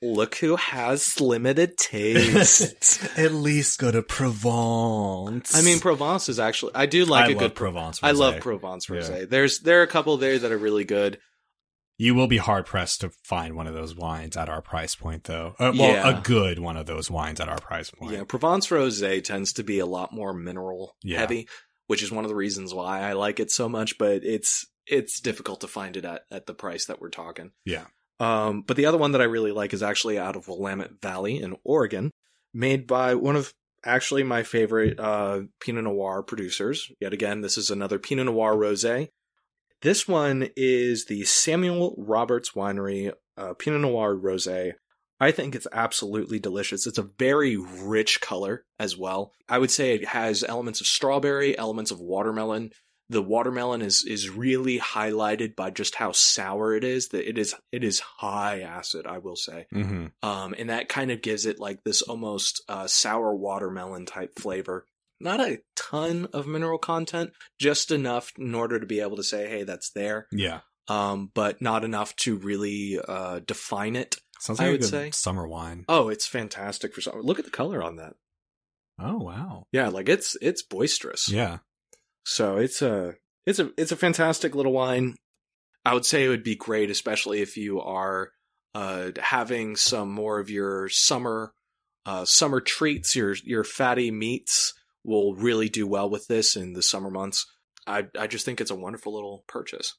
[0.00, 3.02] Look who has limited taste.
[3.18, 5.56] At least go to Provence.
[5.56, 6.72] I mean, Provence is actually.
[6.74, 7.54] I do like I a good.
[7.54, 7.98] Provence.
[8.02, 8.40] I love rosé.
[8.40, 8.96] Provence Yeah.
[8.96, 9.28] rosé.
[9.28, 11.18] There's there are a couple there that are really good.
[12.00, 15.24] You will be hard pressed to find one of those wines at our price point,
[15.24, 15.56] though.
[15.58, 16.18] Uh, well, Yeah.
[16.18, 18.12] a good one of those wines at our price point.
[18.12, 21.18] Yeah, Provence Rosé tends to be a lot more mineral Yeah.
[21.18, 21.48] heavy,
[21.88, 23.98] which is one of the reasons why I like it so much.
[23.98, 27.50] But it's it's difficult to find it at at the price that we're talking.
[27.64, 27.86] Yeah.
[28.20, 31.40] Um, but the other one that I really like is actually out of Willamette Valley
[31.40, 32.10] in Oregon,
[32.52, 33.52] made by one of
[33.84, 36.90] actually my favorite uh, Pinot Noir producers.
[37.00, 39.08] Yet again, this is another Pinot Noir rosé.
[39.82, 44.72] This one is the Samuel Roberts Winery uh, Pinot Noir rosé.
[45.20, 46.86] I think it's absolutely delicious.
[46.86, 49.32] It's a very rich color as well.
[49.48, 52.70] I would say it has elements of strawberry, elements of watermelon.
[53.10, 57.08] The watermelon is is really highlighted by just how sour it is.
[57.08, 59.66] That it is it is high acid, I will say.
[59.72, 64.38] hmm Um, and that kind of gives it like this almost uh, sour watermelon type
[64.38, 64.84] flavor.
[65.20, 69.48] Not a ton of mineral content, just enough in order to be able to say,
[69.48, 70.26] hey, that's there.
[70.30, 70.60] Yeah.
[70.86, 74.16] Um, but not enough to really uh, define it.
[74.38, 75.84] Sounds I like a would say- summer wine.
[75.88, 77.20] Oh, it's fantastic for summer.
[77.22, 78.14] Look at the color on that.
[79.00, 79.66] Oh, wow.
[79.72, 81.28] Yeah, like it's it's boisterous.
[81.28, 81.58] Yeah.
[82.24, 83.14] So it's a
[83.46, 85.16] it's a it's a fantastic little wine.
[85.84, 88.30] I would say it would be great, especially if you are
[88.74, 91.52] uh, having some more of your summer
[92.04, 93.16] uh, summer treats.
[93.16, 97.46] Your your fatty meats will really do well with this in the summer months.
[97.86, 99.94] I I just think it's a wonderful little purchase.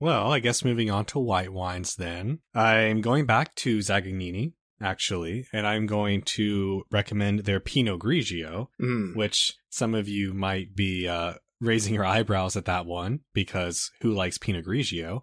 [0.00, 2.38] Well, I guess moving on to white wines then.
[2.54, 9.14] I'm going back to Zaccagnini, actually, and I'm going to recommend their Pinot Grigio, Mm.
[9.14, 14.12] which some of you might be uh, raising your eyebrows at that one because who
[14.12, 15.20] likes Pinot Grigio?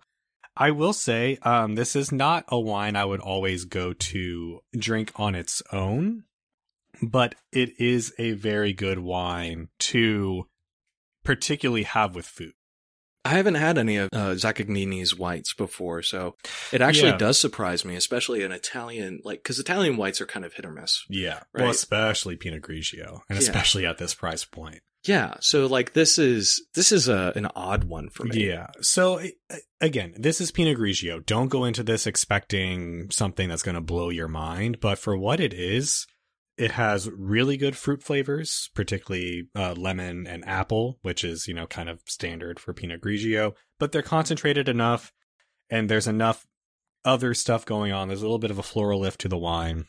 [0.55, 5.11] I will say, um, this is not a wine I would always go to drink
[5.15, 6.23] on its own,
[7.01, 10.47] but it is a very good wine to
[11.23, 12.53] particularly have with food.
[13.25, 16.35] I haven't had any of uh, Zaccagnini's whites before, so
[16.71, 17.17] it actually Yeah.
[17.17, 20.71] does surprise me, especially an Italian like because Italian whites are kind of hit or
[20.71, 21.03] miss.
[21.09, 21.41] Yeah.
[21.53, 21.63] Right.
[21.63, 23.39] Well, especially Pinot Grigio, and Yeah.
[23.39, 24.79] especially at this price point.
[25.07, 28.49] Yeah, so like this is this is a an odd one for me.
[28.49, 28.67] Yeah.
[28.81, 29.21] So
[29.79, 31.25] again, this is Pinot Grigio.
[31.25, 35.39] Don't go into this expecting something that's going to blow your mind, but for what
[35.39, 36.05] it is,
[36.57, 41.67] it has really good fruit flavors, particularly uh, lemon and apple, which is, you know,
[41.67, 45.13] kind of standard for Pinot Grigio, but they're concentrated enough
[45.69, 46.47] and there's enough
[47.05, 48.07] other stuff going on.
[48.07, 49.85] There's a little bit of a floral lift to the wine.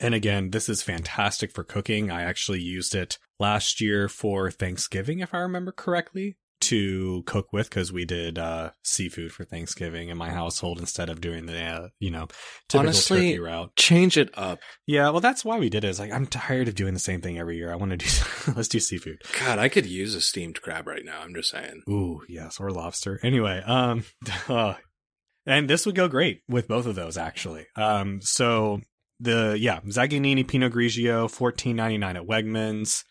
[0.00, 2.10] And again, this is fantastic for cooking.
[2.10, 7.68] I actually used it last year for Thanksgiving, if I remember correctly, to cook with
[7.68, 11.88] because we did uh, seafood for Thanksgiving in my household instead of doing the, uh,
[12.00, 12.26] you know,
[12.68, 13.76] typical Honestly- turkey route.
[13.76, 14.60] Change it up.
[14.86, 15.88] Yeah, well, that's why we did it.
[15.88, 17.72] It's like, I'm tired of doing the same thing every year.
[17.72, 18.06] I want to do,
[18.56, 19.22] let's do seafood.
[19.38, 21.20] God, I could use a steamed crab right now.
[21.20, 21.82] I'm just saying.
[21.88, 23.20] Ooh, yes, or lobster.
[23.22, 24.04] Anyway, um,
[24.48, 24.74] uh,
[25.46, 27.66] and this would go great with both of those actually.
[27.76, 28.80] Um, so
[29.24, 33.04] the yeah, Zaccagnini Pinot Grigio, fourteen ninety nine at Wegmans.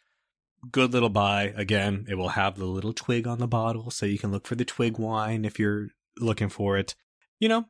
[0.71, 1.53] Good little buy.
[1.55, 4.55] Again, it will have the little twig on the bottle, so you can look for
[4.55, 6.95] the twig wine if you're looking for it.
[7.39, 7.65] You know,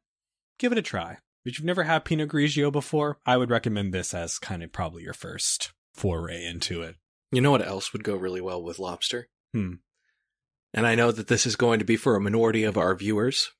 [0.60, 1.18] give it a try.
[1.46, 5.04] If you've never had Pinot Grigio before, I would recommend this as kind of probably
[5.04, 6.96] your first foray into it.
[7.32, 9.28] You know what else would go really well with lobster?
[9.54, 9.74] Hmm.
[10.74, 13.52] And I know that this is going to be for a minority of our viewers,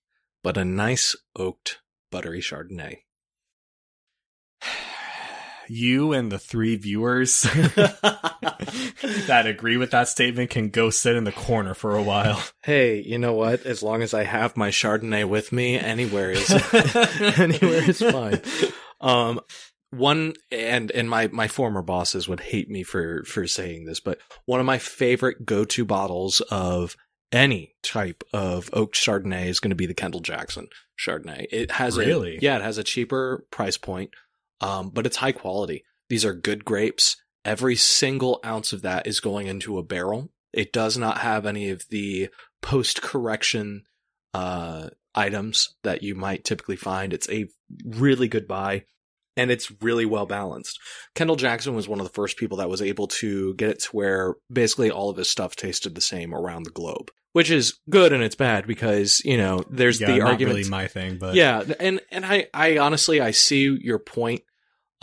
[0.44, 1.80] but a nice oaked
[2.12, 3.00] buttery Chardonnay.
[5.70, 7.42] You and the three viewers
[9.28, 12.42] that agree with that statement can go sit in the corner for a while.
[12.64, 13.66] Hey, you know what?
[13.66, 16.50] As long as I have my Chardonnay with me, anywhere is
[17.40, 18.42] anywhere is fine.
[19.02, 19.40] Um,
[19.92, 24.20] one and and my my former bosses would hate me for for saying this, but
[24.46, 26.96] one of my favorite go to bottles of
[27.32, 30.68] any type of oak Chardonnay is going to be the Kendall Jackson
[31.00, 31.48] Chardonnay.
[31.52, 32.38] It has Really?
[32.38, 34.12] a yeah, it has a cheaper price point,
[34.64, 35.84] um, but it's high quality.
[36.10, 37.18] These are good grapes.
[37.46, 40.32] Every single ounce of that is going into a barrel.
[40.54, 42.30] It does not have any of the
[42.62, 43.84] post correction
[44.34, 47.14] uh, items that you might typically find.
[47.14, 47.48] It's a
[47.86, 48.84] really good buy
[49.36, 50.80] and it's really well balanced.
[51.16, 53.90] Kendall Jackson was one of the first people that was able to get it to
[53.90, 58.14] where basically all of his stuff tasted the same around the globe, which is good
[58.14, 60.58] and it's bad because, you know, there's yeah, the not argument.
[60.58, 61.64] really my thing, but yeah.
[61.80, 64.44] And, and I, I honestly, I see your point.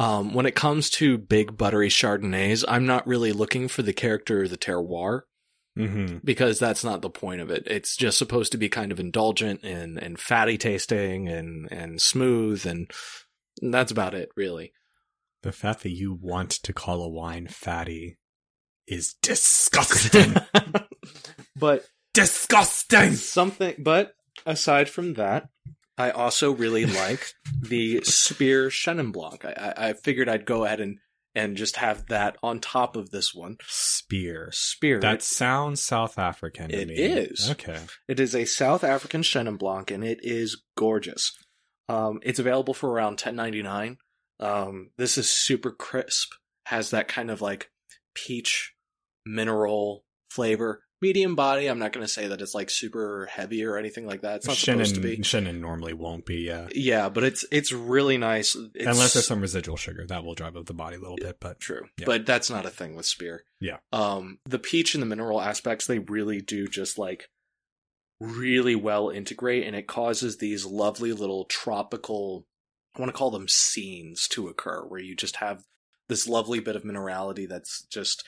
[0.01, 4.43] Um, when it comes to big buttery Chardonnays, I'm not really looking for the character
[4.43, 5.23] or the terroir
[5.77, 7.65] hmm because that's not the point of it.
[7.67, 12.67] It's just supposed to be kind of indulgent and, and fatty tasting and, and smooth
[12.67, 12.91] and
[13.63, 14.73] that's about it really.
[15.43, 18.19] the fact that you want to call a wine fatty
[18.87, 20.35] is disgusting.
[21.57, 23.13] but disgusting.
[23.13, 25.49] something, but aside from that,
[26.01, 29.45] I also really like the Spier Chenin Blanc.
[29.45, 30.99] I, I, I figured I'd go ahead and,
[31.35, 33.59] and just have that on top of this one.
[33.67, 34.49] Spier.
[34.51, 34.99] Spier.
[35.01, 36.95] That sounds South African to It me.
[36.95, 37.51] is.
[37.51, 37.79] Okay.
[38.09, 41.37] It is a South African Chenin Blanc, and it is gorgeous.
[41.89, 43.99] Um, it's available for around ten ninety nine.
[44.39, 46.33] Um, this is super crisp,
[46.65, 47.71] has that kind of like
[48.15, 48.73] peach
[49.27, 51.67] mineral flavor, medium body.
[51.67, 54.37] I'm not going to say that it's like super heavy or anything like that.
[54.37, 55.19] It's not supposed to be.
[55.19, 56.69] Chenin normally won't be, yeah.
[56.75, 58.55] Yeah, but it's it's really nice.
[58.75, 60.07] It's, Unless there's some residual sugar.
[60.07, 61.87] That will drive up the body a little bit, but True.
[61.99, 62.07] Yeah.
[62.07, 63.45] But that's not a thing with Spier.
[63.61, 63.79] Yeah.
[63.93, 67.29] Um the peach and the mineral aspects they really do just like
[68.21, 72.47] really well integrate and it causes these lovely little tropical
[72.95, 75.65] I want to call them scenes to occur where you just have
[76.09, 78.27] this lovely bit of minerality that's just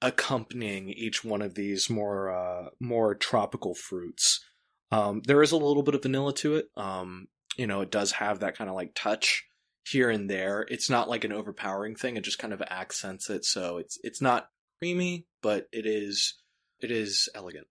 [0.00, 4.44] accompanying each one of these more uh more tropical fruits.
[4.92, 6.66] Um there is a little bit of vanilla to it.
[6.76, 9.44] Um you know, it does have that kind of like touch
[9.84, 10.64] here and there.
[10.68, 12.16] It's not like an overpowering thing.
[12.16, 13.44] It just kind of accents it.
[13.44, 16.34] So it's it's not creamy, but it is
[16.80, 17.66] it is elegant.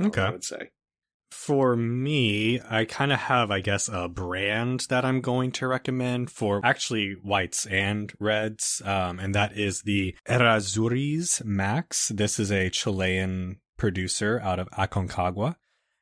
[0.00, 0.70] Okay, I would say.
[1.30, 6.30] For me, I kind of have, I guess, a brand that I'm going to recommend
[6.30, 12.08] for actually whites and reds, um, and that is the Errázuriz Max.
[12.08, 15.56] This is a Chilean producer out of Aconcagua.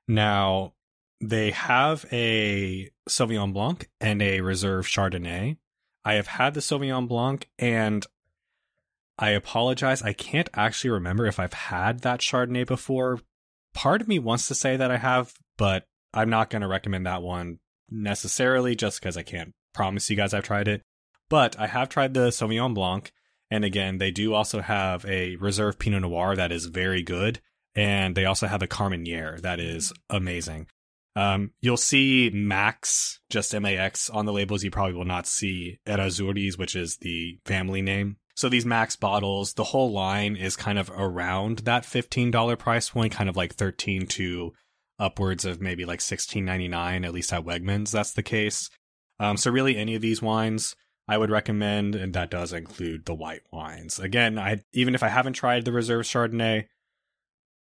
[0.09, 0.73] Now,
[1.21, 5.59] they have a Sauvignon Blanc and a Reserve Chardonnay.
[6.05, 8.07] I have had the Sauvignon Blanc, and
[9.19, 10.03] I apologize.
[10.03, 13.21] I can't actually remember if I've had that Chardonnay before
[13.75, 17.07] part of me wants to say that I have, but I'm not going to recommend
[17.07, 17.59] that one
[17.91, 20.83] necessarily just because I can't promise you guys I've tried it.
[21.29, 23.13] But I have tried the Sauvignon Blanc.
[23.51, 27.41] And again, they do also have a reserve Pinot Noir that is very good.
[27.75, 30.67] And they also have a Carmenere that is amazing.
[31.17, 34.63] Um, you'll see Max, just M-A-X on the labels.
[34.63, 38.17] You probably will not see Errázuriz, which is the family name.
[38.39, 43.13] So these Max bottles, the whole line is kind of around that $15 price point,
[43.13, 44.53] kind of like 13 to
[44.97, 48.71] upwards of maybe like 16.99 at least at Wegmans that's the case.
[49.19, 50.77] Um, so really any of these wines
[51.09, 53.99] I would recommend and that does include the white wines.
[53.99, 56.67] Again, I even if I haven't tried the Reserve Chardonnay,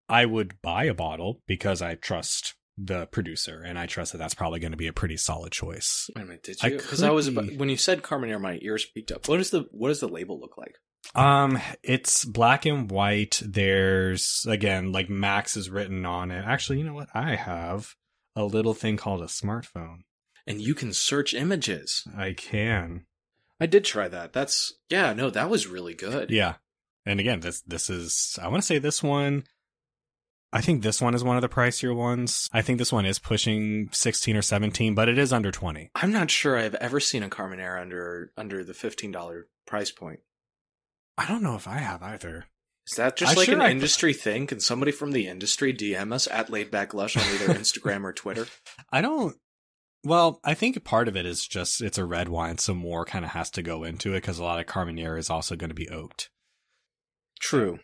[0.08, 4.34] I would buy a bottle because I trust the producer and I trust that that's
[4.34, 6.08] probably going to be a pretty solid choice.
[6.14, 6.70] Wait a minute, did you?
[6.70, 9.28] Because I, was could about, when you said Carmenere, my ears peaked up.
[9.28, 10.76] What is the what does the label look like?
[11.14, 13.42] Um, it's black and white.
[13.44, 16.44] There's again, like Max is written on it.
[16.46, 17.08] Actually, you know what?
[17.14, 17.94] I have
[18.36, 20.02] a little thing called a smartphone.
[20.46, 22.04] And you can search images.
[22.16, 23.04] I can.
[23.60, 24.32] I did try that.
[24.32, 26.30] That's yeah, no, that was really good.
[26.30, 26.54] Yeah.
[27.04, 29.44] And again, this this is I want to say this one
[30.52, 32.48] I think this one is one of the pricier ones.
[32.52, 35.90] I think this one is pushing 16 or 17, but it is under 20.
[35.94, 40.20] I'm not sure I've ever seen a Carmenere under under the fifteen dollar price point.
[41.18, 42.46] I don't know if I have either.
[42.90, 44.46] Is that just I like sure an I- industry thing?
[44.46, 48.46] Can somebody from the industry DM us at laidbacklush on either Instagram or Twitter?
[48.90, 49.37] I don't.
[50.04, 53.24] Well, I think part of it is just it's a red wine, so more kind
[53.24, 55.74] of has to go into it because a lot of Carmenere is also going to
[55.74, 56.30] be oaked.
[57.40, 57.80] True.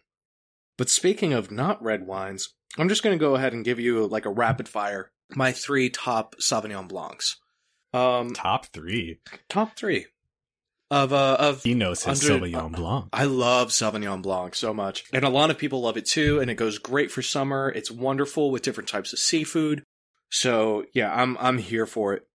[0.76, 4.06] But speaking of not red wines, I'm just going to go ahead and give you
[4.06, 5.10] like a rapid fire.
[5.34, 7.36] My three top Sauvignon Blancs.
[7.92, 9.20] Um, Top three.
[9.48, 10.06] top three
[10.90, 13.06] of uh of He knows his Under- Sauvignon Blanc.
[13.12, 15.04] I love Sauvignon Blanc so much.
[15.12, 17.70] And a lot of people love it too, and it goes great for summer.
[17.74, 19.84] It's wonderful with different types of seafood.
[20.30, 22.26] So yeah, I'm I'm here for it.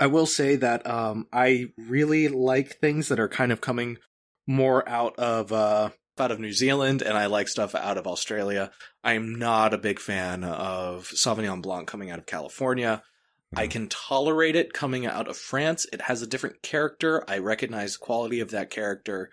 [0.00, 3.98] I will say that um I really like things that are kind of coming
[4.48, 5.90] more out of uh
[6.22, 8.70] out of New Zealand and I like stuff out of Australia.
[9.04, 13.02] I am not a big fan of Sauvignon Blanc coming out of California.
[13.54, 13.70] I Mhm.
[13.70, 15.86] can tolerate it coming out of France.
[15.92, 17.28] It has a different character.
[17.28, 19.30] I recognize the quality of that character,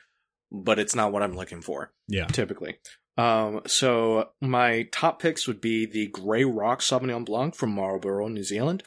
[0.51, 2.25] but it's not what I'm looking for Yeah.
[2.25, 2.79] typically.
[3.17, 8.43] Um, so my top picks would be the Grey Rock Sauvignon Blanc from Marlborough, New
[8.43, 8.83] Zealand.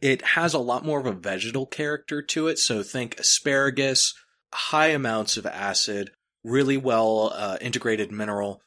[0.00, 4.14] It has a lot more of a vegetal character to it, so think asparagus,
[4.52, 6.10] high amounts of acid,
[6.44, 8.60] really well uh, integrated mineral,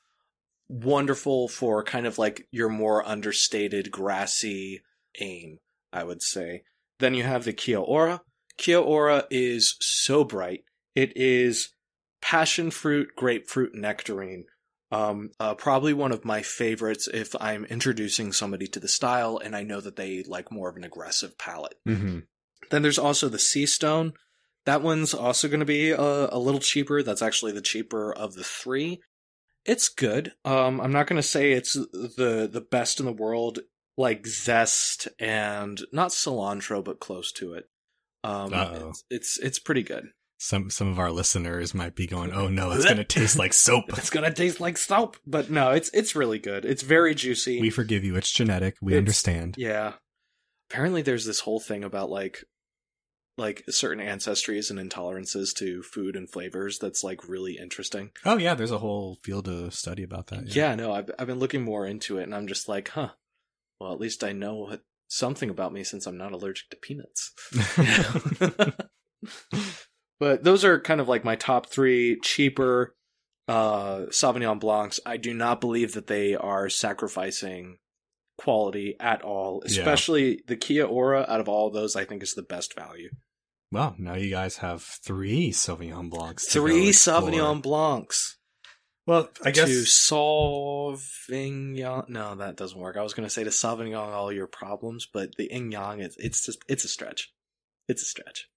[0.67, 4.81] wonderful for kind of like your more understated grassy
[5.19, 5.59] aim,
[5.93, 6.63] I would say.
[6.99, 8.21] Then you have the Kia Ora.
[8.57, 10.63] Kia Ora is so bright.
[10.95, 11.69] It is
[12.21, 14.45] passion fruit, grapefruit, nectarine.
[14.89, 19.53] Um, uh, probably one of my favorites if I'm introducing somebody to the style and
[19.55, 21.75] I know that they like more of an aggressive palate.
[21.87, 22.19] Mm-hmm.
[22.71, 24.13] Then there's also the Sea Stone.
[24.67, 27.01] That one's also going to be a, a little cheaper.
[27.01, 28.99] That's actually the cheaper of the three.
[29.65, 30.33] It's good.
[30.45, 33.59] Um, I'm not going to say it's the the best in the world
[33.97, 37.65] like zest and not cilantro, but close to it.
[38.23, 40.09] Um, it's, it's it's pretty good.
[40.37, 43.53] Some some of our listeners might be going, "Oh no, it's going to taste like
[43.53, 46.65] soap." It's gonna taste like soap, but no, it's it's really good.
[46.65, 47.59] It's very juicy.
[47.61, 48.15] We forgive you.
[48.17, 48.75] It's genetic.
[48.81, 49.55] We It's- understand.
[49.57, 49.93] Yeah.
[50.69, 52.43] Apparently there's this whole thing about like
[53.37, 58.11] like certain ancestries and intolerances to food and flavors that's like really interesting.
[58.25, 60.55] Oh yeah, there's a whole field of study about that.
[60.55, 63.09] Yeah, no, I've I've been looking more into it and I'm just like, huh.
[63.79, 64.77] Well, at least I know
[65.07, 67.31] something about me since I'm not allergic to peanuts.
[70.19, 72.95] but those are kind of like my top 3 cheaper
[73.47, 74.99] uh Sauvignon Blancs.
[75.05, 77.77] I do not believe that they are sacrificing
[78.39, 79.61] quality at all.
[79.67, 79.81] Yeah.
[79.81, 83.11] Especially the Kia Ora out of all of those I think is the best value.
[83.71, 86.45] Well, now you guys have three Sauvignon Blancs.
[86.45, 86.89] Three.
[86.89, 88.37] Sauvignon Blancs.
[89.05, 92.09] Well, I guess to Sauvignon.
[92.09, 92.97] No, that doesn't work.
[92.97, 96.17] I was going to say to Sauvignon all your problems, but the Yin Yang, it's,
[96.17, 97.31] it's just, it's a stretch.
[97.87, 98.49] It's a stretch.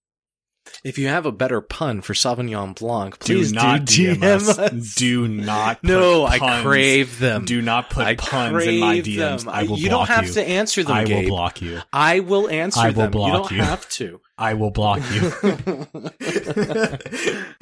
[0.83, 4.49] If you have a better pun for Sauvignon Blanc, do please not do DM DM
[4.79, 4.95] us.
[4.95, 5.83] Do not.
[5.85, 7.45] no, put I crave them.
[7.45, 9.45] Do not put I puns in my DMs.
[9.45, 9.49] them.
[9.49, 10.33] I will you don't have you.
[10.35, 11.81] to answer them, I will block you.
[11.93, 13.11] I will answer I will them.
[13.11, 13.63] block you don't you.
[13.63, 14.21] have to.
[14.39, 15.87] I will block you.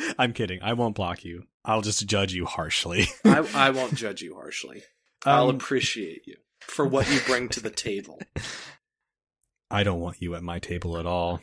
[0.19, 0.61] I'm kidding.
[0.63, 1.45] I won't block you.
[1.65, 3.07] I'll just judge you harshly.
[3.25, 4.83] I, I won't judge you harshly.
[5.27, 8.21] I'll Um, appreciate you for what you bring to the table.
[9.71, 11.41] I don't want you at my table at all.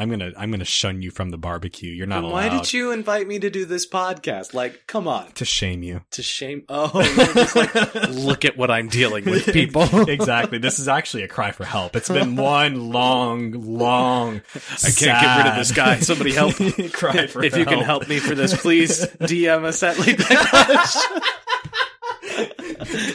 [0.00, 1.92] I'm gonna I'm gonna shun you from the barbecue.
[1.92, 4.54] You're not Then allowed why did you invite me to do this podcast?
[4.54, 5.30] Like, come on.
[5.32, 6.00] to shame you.
[6.12, 6.62] To shame.
[6.70, 7.74] Oh, you're just like,
[8.08, 10.08] look at what I'm dealing with, people.
[10.08, 10.56] exactly.
[10.56, 11.94] This is actually a cry for help.
[11.96, 14.40] It's been one long, long.
[14.54, 15.98] I can't get rid of this guy.
[16.00, 16.58] Somebody help.
[16.58, 16.88] Me.
[16.88, 17.44] Cry for help.
[17.44, 20.96] if you can help me for this, please DM us at Late Night Crush.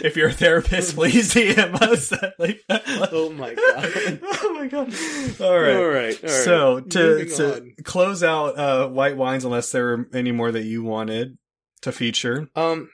[0.04, 2.12] If you're a therapist, please DM us.
[2.40, 4.20] Like, Oh my god.
[4.24, 4.94] oh my god!
[5.42, 5.76] All right.
[5.76, 6.24] All right.
[6.24, 6.30] All right.
[6.30, 7.74] So to Moving to on.
[7.84, 11.38] close out uh, white wines, unless there were any more that you wanted
[11.82, 12.90] to feature, Um,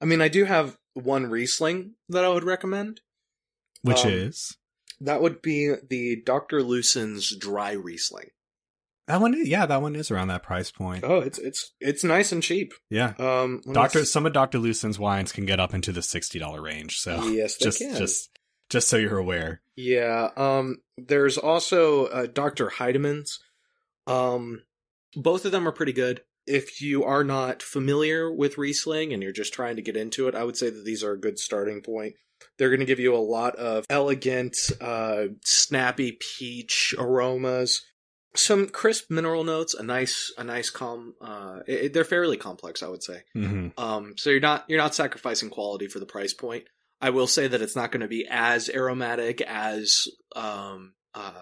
[0.00, 3.00] I mean, I do have one Riesling that I would recommend.
[3.82, 4.56] which Um, is
[5.00, 6.62] That would be the Dr.
[6.62, 8.28] Loosen's Dry Riesling.
[9.10, 9.34] That one.
[9.44, 11.02] Yeah, that one is around that price point.
[11.02, 12.72] Oh, it's it's it's nice and cheap.
[12.90, 13.14] Yeah.
[13.18, 16.98] Um, Doctor, some of Doctor Loosen's wines can get up into the sixty dollar range.
[16.98, 17.96] So Yes, they just can.
[17.96, 18.30] just
[18.68, 19.62] just so you're aware.
[19.74, 20.28] Yeah.
[20.36, 20.76] Um.
[20.96, 22.68] There's also uh, Dr.
[22.68, 23.40] Heidemann's.
[24.06, 24.62] Um.
[25.16, 26.20] Both of them are pretty good.
[26.46, 30.36] If you are not familiar with Riesling and you're just trying to get into it,
[30.36, 32.14] I would say that these are a good starting point.
[32.58, 37.84] They're going to give you a lot of elegant, uh, snappy peach aromas,
[38.34, 41.14] some crisp mineral notes, a nice, a nice calm.
[41.20, 43.22] Uh, it, they're fairly complex, I would say.
[43.34, 46.64] hmm Um, so you're not you're not sacrificing quality for the price point.
[47.00, 50.06] I will say that it's not going to be as aromatic as
[50.36, 51.32] um, uh,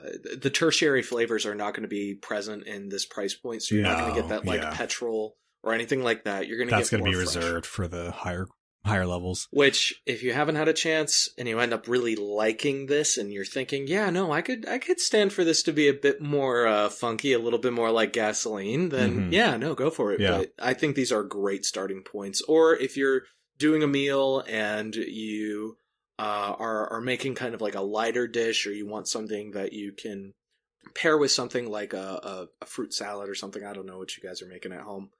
[0.40, 3.62] the tertiary flavors are not going to be present in this price point.
[3.62, 4.70] So you're not going to get that like yeah.
[4.74, 6.46] petrol or anything like that.
[6.46, 7.34] You're going to get That's going to be fresh.
[7.34, 8.46] reserved for the higher
[8.84, 9.48] higher levels.
[9.50, 13.32] Which, if you haven't had a chance and you end up really liking this, and
[13.32, 16.20] you're thinking, "Yeah, no, I could, I could stand for this to be a bit
[16.20, 19.32] more uh, funky, a little bit more like gasoline," then Mhm.
[19.32, 20.20] yeah, no, go for it.
[20.20, 20.38] Yeah.
[20.38, 22.40] But I think these are great starting points.
[22.42, 23.22] Or if you're
[23.58, 25.76] doing a meal and you
[26.18, 29.72] uh, are are making kind of like a lighter dish, or you want something that
[29.72, 30.32] you can
[30.94, 33.62] pair with something like a, a, a fruit salad or something.
[33.64, 35.10] I don't know what you guys are making at home.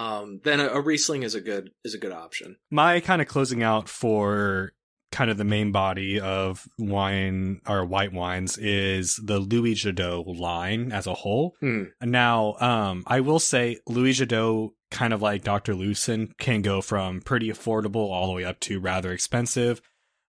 [0.00, 2.56] Um, then a, a Riesling is a good is a good option.
[2.70, 4.72] My kind of closing out for
[5.12, 10.92] kind of the main body of wine or white wines is the Louis Jadot line
[10.92, 11.56] as a whole.
[11.60, 11.84] Hmm.
[12.00, 15.74] Now, um, I will say Louis Jadot, kind of like Dr.
[15.74, 19.82] Loosen, can go from pretty affordable all the way up to rather expensive.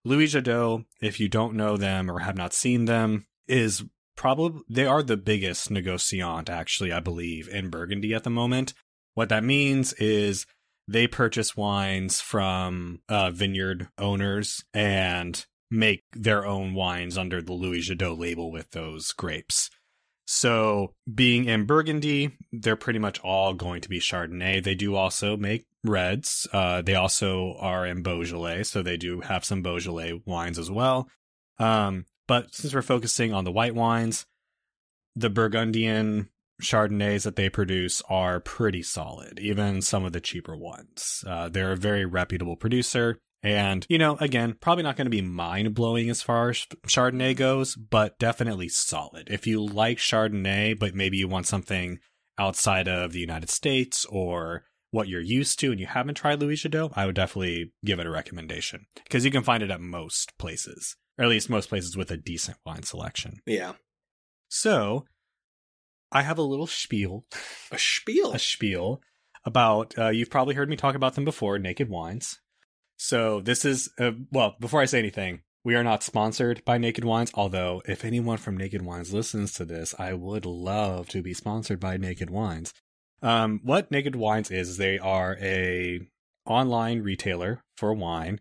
[0.04, 3.84] Louis Jadot, if you don't know them or have not seen them, is
[4.16, 8.74] probably they are the biggest negociant actually, I believe, in Burgundy at the moment.
[9.14, 10.46] What that means is
[10.88, 17.88] they purchase wines from uh, vineyard owners and make their own wines under the Louis
[17.88, 19.70] Jadot label with those grapes.
[20.26, 24.62] So, being in Burgundy, they're pretty much all going to be Chardonnay.
[24.62, 26.46] They do also make reds.
[26.52, 31.08] Uh, they also are in Beaujolais, so they do have some Beaujolais wines as well.
[31.58, 34.26] Um, but since we're focusing on the white wines,
[35.16, 36.28] the Burgundian
[36.62, 41.24] Chardonnays that they produce are pretty solid, even some of the cheaper ones.
[41.26, 43.18] Uh, they're a very reputable producer.
[43.44, 47.36] And, you know, again, probably not going to be mind blowing as far as Chardonnay
[47.36, 49.28] goes, but definitely solid.
[49.30, 51.98] If you like Chardonnay, but maybe you want something
[52.38, 56.62] outside of the United States or what you're used to and you haven't tried Louis
[56.62, 60.38] Jadot, I would definitely give it a recommendation because you can find it at most
[60.38, 60.96] places.
[61.18, 63.40] or at least most places with a decent wine selection.
[63.46, 63.72] Yeah.
[64.48, 65.04] So
[66.12, 67.24] I have a little spiel,
[67.70, 68.32] A spiel.
[68.32, 69.00] a spiel
[69.44, 72.38] about, uh, you've probably heard me talk about them before, Naked Wines.
[72.96, 77.04] So this is, uh, well, before I say anything, we are not sponsored by Naked
[77.04, 81.34] Wines, although if anyone from Naked Wines listens to this, I would love to be
[81.34, 82.72] sponsored by Naked Wines.
[83.22, 86.00] Um, what Naked Wines is, is they are a
[86.44, 88.40] online retailer for wine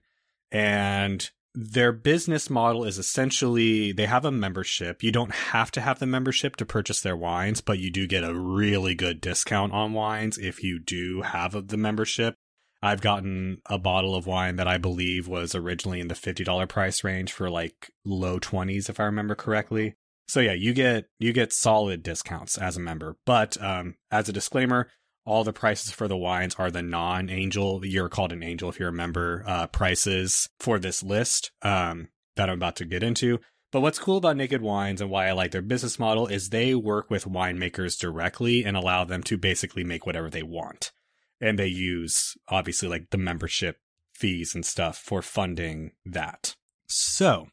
[0.51, 5.03] and their business model is essentially they have a membership.
[5.03, 8.23] You don't have to have the membership to purchase their wines, but you do get
[8.23, 12.35] a really good discount on wines if you do have the membership.
[12.81, 17.03] I've gotten a bottle of wine that I believe was originally in the $50 price
[17.03, 19.95] range for like low 20s if I remember correctly.
[20.27, 23.17] So yeah, you get you get solid discounts as a member.
[23.25, 24.87] But um as a disclaimer,
[25.31, 27.85] all the prices for the wines are the non-angel.
[27.85, 32.49] You're called an angel if you're a member uh prices for this list um that
[32.49, 33.39] i'm about to get into.
[33.71, 36.75] But what's cool about naked wines and why i like their business model is they
[36.75, 40.91] work with winemakers directly and allow them to basically make whatever they want.
[41.39, 43.77] And they use obviously like the membership
[44.13, 46.57] fees and stuff for funding that.
[46.87, 47.47] So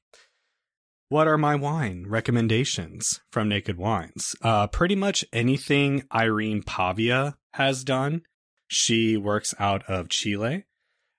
[1.10, 4.36] what are my wine recommendations from Naked Wines?
[4.42, 8.22] Uh, pretty much anything Irene Paiva has done.
[8.68, 10.64] She works out of Chile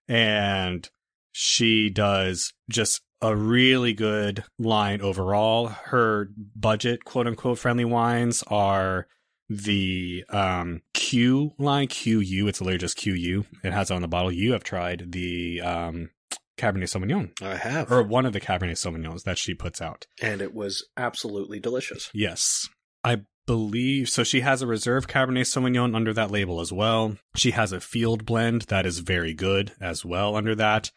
[0.07, 0.87] and
[1.31, 5.67] she does just a really good line overall.
[5.67, 9.07] Her budget, quote unquote, friendly wines are
[9.49, 12.47] the um, Q line, QU.
[12.47, 13.43] It's literally just QU.
[13.63, 14.31] It has it on the bottle.
[14.31, 16.09] You have tried the um,
[16.57, 17.91] Cabernet Sauvignon, I have.
[17.91, 20.05] or one of the Cabernet Sauvignons that she puts out.
[20.21, 22.09] and it was absolutely delicious.
[22.13, 22.67] Yes.
[23.03, 24.23] I believe so.
[24.23, 27.17] She has a reserve Cabernet Sauvignon under that label as well.
[27.35, 30.91] She has a field blend that is very good as well under that.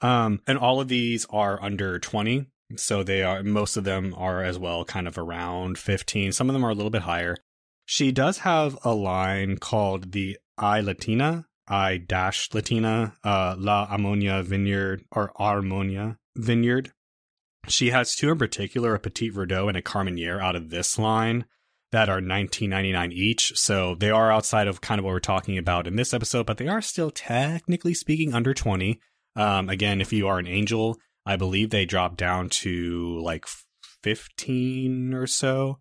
[0.00, 2.46] Um, and all of these are under 20.
[2.76, 6.32] So they are, most of them are as well kind of around 15.
[6.32, 7.36] Some of them are a little bit higher.
[7.84, 14.42] She does have a line called the I Latina, I dash Latina, uh, La Ammonia
[14.42, 16.92] Vineyard or Armonia Vineyard.
[17.68, 21.44] She has two in particular, a Petit Verdot and a Carmenere out of this line
[21.92, 23.52] that are 19.99 each.
[23.56, 26.58] So they are outside of kind of what we're talking about in this episode, but
[26.58, 29.00] they are still technically speaking under 20.
[29.36, 33.46] Um, again, if you are an angel, I believe they drop down to like
[34.02, 35.80] 15 or so.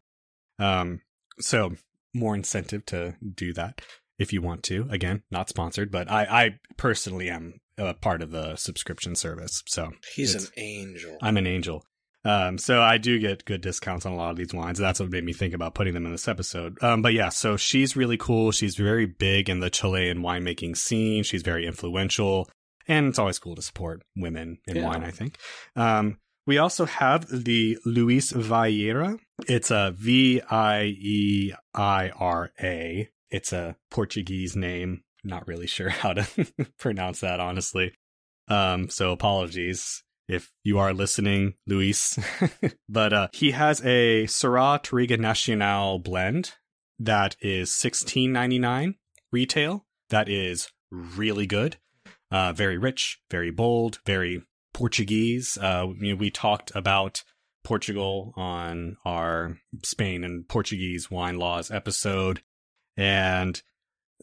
[0.58, 1.02] Um,
[1.40, 1.76] so
[2.14, 3.82] more incentive to do that
[4.18, 4.88] if you want to.
[4.90, 9.64] Again, not sponsored, but I, I personally am a part of the subscription service.
[9.68, 11.18] So He's an angel.
[11.22, 11.86] I'm an angel.
[12.26, 14.78] Um, so I do get good discounts on a lot of these wines.
[14.78, 16.78] That's what made me think about putting them in this episode.
[16.84, 18.52] Um, but yeah, so she's really cool.
[18.52, 21.24] She's very big in the Chilean winemaking scene.
[21.24, 22.50] She's very influential,
[22.88, 24.88] and it's always cool to support women in Yeah.
[24.88, 25.04] wine.
[25.04, 25.38] I think.
[25.78, 29.18] Um, we also have the Luis Vieira.
[29.48, 33.08] It's a V I E I R A.
[33.32, 35.04] It's a Portuguese name.
[35.24, 36.28] Not really sure how to
[36.80, 37.94] pronounce that, honestly.
[38.50, 42.18] Um, so apologies if you are listening, Luis.
[42.90, 46.54] but uh, he has a Syrah Touriga Nacional blend
[47.00, 48.96] that is sixteen ninety nine
[49.32, 49.86] retail.
[50.10, 51.78] That is really good.
[52.32, 55.58] Uh, very rich, very bold, very Portuguese.
[55.60, 57.24] Uh, you know, we talked about
[57.64, 62.42] Portugal on our Spain and Portuguese wine laws episode,
[62.96, 63.62] and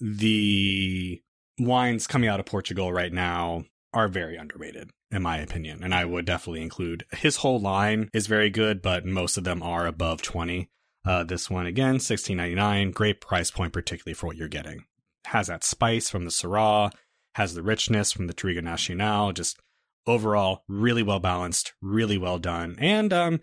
[0.01, 1.21] the
[1.59, 6.05] wines coming out of Portugal right now are very underrated in my opinion and i
[6.05, 10.21] would definitely include his whole line is very good but most of them are above
[10.23, 10.69] 20
[11.07, 14.85] uh, this one again 16.99 great price point particularly for what you're getting.
[15.27, 16.93] Has that spice from the syrah
[17.37, 19.59] has the richness from the Touriga Nacional just
[20.07, 23.41] overall really well balanced really well done and um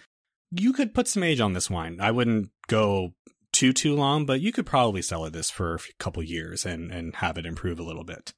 [0.52, 1.98] you could put some age on this wine.
[2.00, 3.14] I wouldn't go
[3.54, 6.92] too too long but you could probably sell it this for a couple years and
[6.92, 8.34] and have it improve a little bit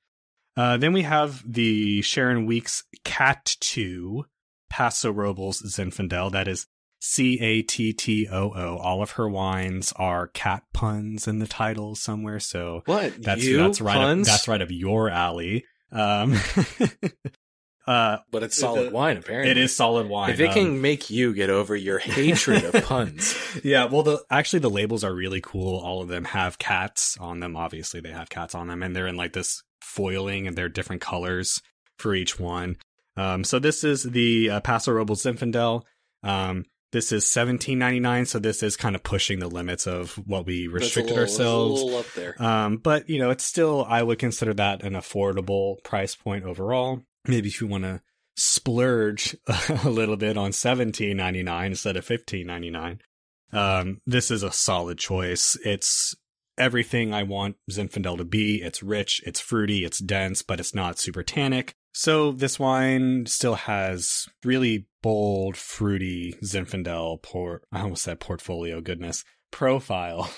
[0.58, 4.26] uh, then we have the Sharon Weeks Cat 2
[4.70, 6.32] Paso Robles Zinfandel.
[6.32, 6.68] That is
[7.00, 8.78] C A T T O O.
[8.78, 12.40] All of her wines are cat puns in the title somewhere.
[12.40, 13.22] So What?
[13.22, 13.98] that's you that's right.
[14.20, 15.66] Up, that's right up your alley.
[15.92, 16.36] Um,
[17.88, 19.52] uh, But it's solid The- wine, apparently.
[19.52, 20.32] it is solid wine.
[20.32, 24.24] If it Um, can make you get over your hatred of puns, yeah, well, the
[24.32, 25.78] actually the labels are really cool.
[25.80, 27.56] All of them have cats on them.
[27.56, 31.02] Obviously, they have cats on them, and they're in like this foiling, and they're different
[31.02, 31.62] colors
[31.98, 32.78] for each one.
[33.16, 35.84] Um, so this is the uh, Paso Robles Zinfandel.
[36.24, 38.26] Um, this is seventeen ninety nine.
[38.26, 41.82] So this is kind of pushing the limits of what we restricted little- ourselves.
[41.82, 42.42] A little up there.
[42.42, 47.02] Um, but you know, it's still I would consider that an affordable price point overall.
[47.28, 48.02] Maybe if you want to
[48.38, 49.36] splurge
[49.84, 53.00] a little bit on seventeen ninety nine instead of fifteen ninety nine,
[53.52, 55.58] um, this is a solid choice.
[55.66, 56.16] It's
[56.58, 58.62] everything I want Zinfandel to be.
[58.62, 61.76] It's rich, it's fruity, it's dense, but it's not super tannic.
[61.94, 67.64] So this wine still has really bold, fruity Zinfandel port.
[67.72, 68.82] I almost said portfolio.
[68.82, 70.30] Goodness, profile.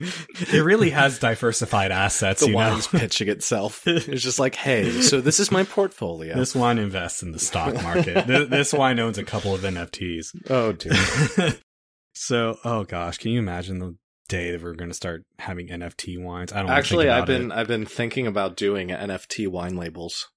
[0.00, 2.40] it really has diversified assets.
[2.40, 2.98] The you wine's know?
[2.98, 3.86] pitching itself.
[3.86, 6.34] It's just like, hey, so this is my portfolio.
[6.36, 8.22] This wine invests in the stock market.
[8.26, 10.50] Th- this wine owns a couple of NFTs.
[10.50, 11.58] oh, dear.
[12.14, 13.96] so, oh gosh, can you imagine the
[14.30, 16.52] day that we're going to start having NFT wines?
[16.52, 17.54] I don't Actually, I've been it.
[17.54, 20.28] I've been thinking about doing NFT wine labels.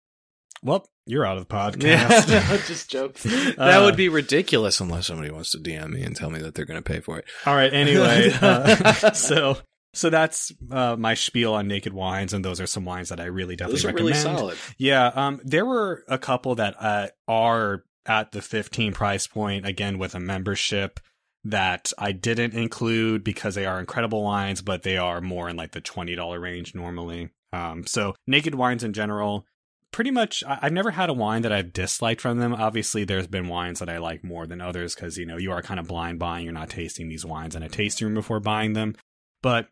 [0.62, 2.30] Well, you're out of the podcast.
[2.30, 3.24] Yeah, no, just jokes.
[3.24, 6.56] That Uh, would be ridiculous unless somebody wants to DM me and tell me that
[6.56, 7.26] they're going to pay for it.
[7.46, 7.74] All right.
[7.74, 9.58] Anyway, uh, so
[9.94, 13.26] so that's uh, my spiel on naked wines, and those are some wines that I
[13.26, 14.08] really definitely Those are recommend.
[14.16, 14.58] really solid.
[14.78, 15.08] Yeah.
[15.14, 15.42] Um.
[15.44, 20.20] There were a couple that uh, are at the 15 price point again with a
[20.20, 21.00] membership
[21.46, 25.72] that I didn't include because they are incredible wines, but they are more in like
[25.72, 27.30] the twenty dollar range normally.
[27.52, 27.86] Um.
[27.86, 29.46] So naked wines in general.
[29.92, 32.54] Pretty much, I- I've never had a wine that I've disliked from them.
[32.56, 35.62] Obviously, there's been wines that I like more than others because, you know, you are
[35.62, 36.46] kind of blind buying.
[36.46, 38.96] You're not tasting these wines in a tasting room before buying them.
[39.44, 39.68] But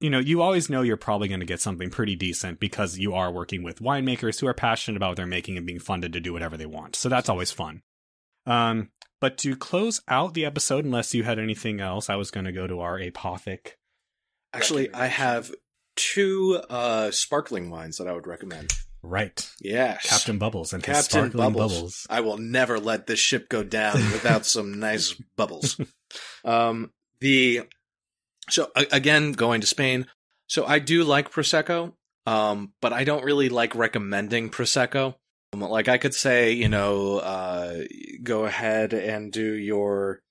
[0.00, 3.14] you know, you always know you're probably going to get something pretty decent because you
[3.14, 6.20] are working with winemakers who are passionate about what they're making and being funded to
[6.20, 6.94] do whatever they want.
[6.94, 7.80] So that's always fun.
[8.44, 8.90] Um,
[9.24, 12.52] but to close out the episode, unless you had anything else, I was going to
[12.52, 13.78] go to our apothic.
[14.52, 15.50] Actually, I have
[15.96, 18.74] two uh, sparkling wines that I would recommend.
[19.02, 19.50] Right.
[19.62, 20.06] Yes.
[20.06, 21.72] Captain Bubbles and his Captain sparkling Bubbles.
[21.72, 22.06] bubbles.
[22.10, 25.80] I will never let this ship go down without some nice bubbles.
[26.44, 27.62] Um, the
[28.50, 30.06] so again going to Spain.
[30.46, 31.94] So I do like prosecco,
[32.26, 35.14] um, but I don't really like recommending prosecco.
[35.60, 37.82] Like I could say, you know, uh,
[38.22, 40.22] go ahead and do your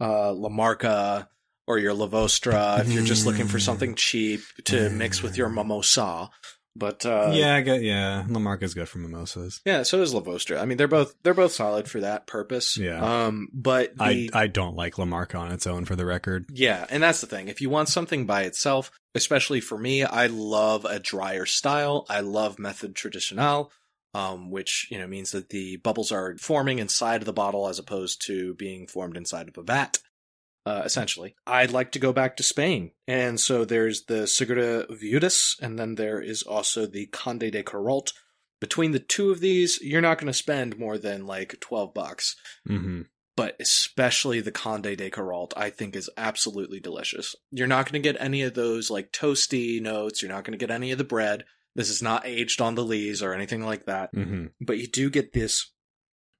[0.00, 1.28] uh, La Marca
[1.66, 6.30] or your Lavostra if you're just looking for something cheap to mix with your mimosa.
[6.78, 8.24] But uh, yeah, I get, yeah.
[8.28, 9.60] Lamarca's good for mimosas.
[9.64, 10.60] yeah, so is Lavostra.
[10.60, 12.76] I mean, they're both they're both solid for that purpose.
[12.76, 13.26] Yeah.
[13.26, 16.46] Um, but the, I I don't like Lamarca on its own for the record.
[16.52, 17.48] yeah, and that's the thing.
[17.48, 22.06] If you want something by itself, especially for me, I love a drier style.
[22.08, 23.72] I love method traditional,
[24.18, 27.78] um, which you know means that the bubbles are forming inside of the bottle as
[27.78, 29.98] opposed to being formed inside of a vat.
[30.66, 35.58] Uh, essentially, I'd like to go back to Spain, and so there's the Segura Viudas,
[35.62, 38.12] and then there is also the Conde de Caralt.
[38.60, 42.36] Between the two of these, you're not going to spend more than like twelve bucks
[42.66, 43.02] hmm
[43.36, 47.36] but especially the Conde de Caralt, I think is absolutely delicious.
[47.52, 50.20] You're not going to get any of those like toasty notes.
[50.20, 51.44] You're not going to get any of the bread.
[51.78, 54.10] This is not aged on the lees or anything like that.
[54.12, 55.70] hmm But you do get this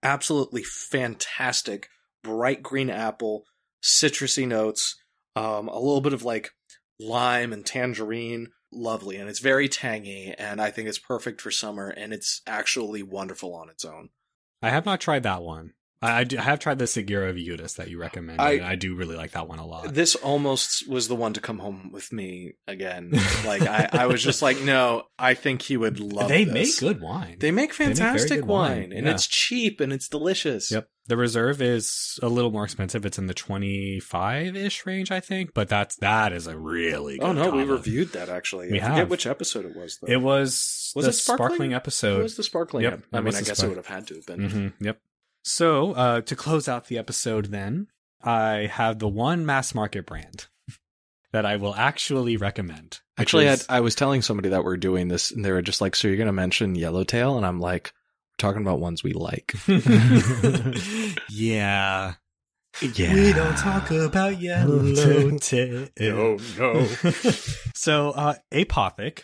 [0.02, 1.88] absolutely fantastic
[2.24, 3.44] bright green apple,
[3.80, 5.00] citrusy notes,
[5.36, 6.50] um, a little bit of like
[6.98, 8.48] lime and tangerine.
[8.72, 9.16] Lovely.
[9.16, 10.34] And it's very tangy.
[10.36, 11.88] And I think it's perfect for summer.
[11.88, 14.08] And it's actually wonderful on its own.
[14.60, 15.74] I have not tried that one.
[16.00, 18.40] I, I, do, I have tried the Segura Viudas that you recommended.
[18.42, 19.92] I- I do really like that one a lot.
[19.94, 23.12] This almost was the one to come home with me again.
[23.44, 26.28] Like I, I was just like, no, I think he would love.
[26.28, 26.52] they this.
[26.52, 27.36] make good wine.
[27.38, 29.12] They make fantastic good wine, wine, and yeah.
[29.12, 30.70] it's cheap and it's delicious.
[30.70, 30.88] Yep.
[31.06, 33.06] The reserve is a little more expensive.
[33.06, 37.26] It's in the 25 ish range, I think, but that's, that is a really good
[37.26, 38.70] Oh no, we reviewed that actually.
[38.72, 40.12] We I forget which episode it was though.
[40.12, 41.48] It was, Was the it sparkling?
[41.48, 42.22] sparkling, It episode.
[42.22, 42.82] was the sparkling.
[42.84, 44.50] Yep, it I mean, I guess spark- it would have had to have been.
[44.50, 45.00] hmm Yep.
[45.48, 47.86] So, uh, to close out the episode, then
[48.22, 50.46] I have the one mass market brand
[51.32, 53.00] that I will actually recommend.
[53.16, 55.80] Actually, I, is- I was telling somebody that we're doing this, and they were just
[55.80, 59.14] like, "So you're going to mention Yellowtail?" And I'm like, "We're talking about ones we
[59.14, 59.54] like."
[61.30, 62.14] yeah.
[62.82, 65.88] yeah, We don't talk about Yellowtail.
[65.98, 66.86] Oh, no.
[67.74, 69.22] so, uh, Apothic,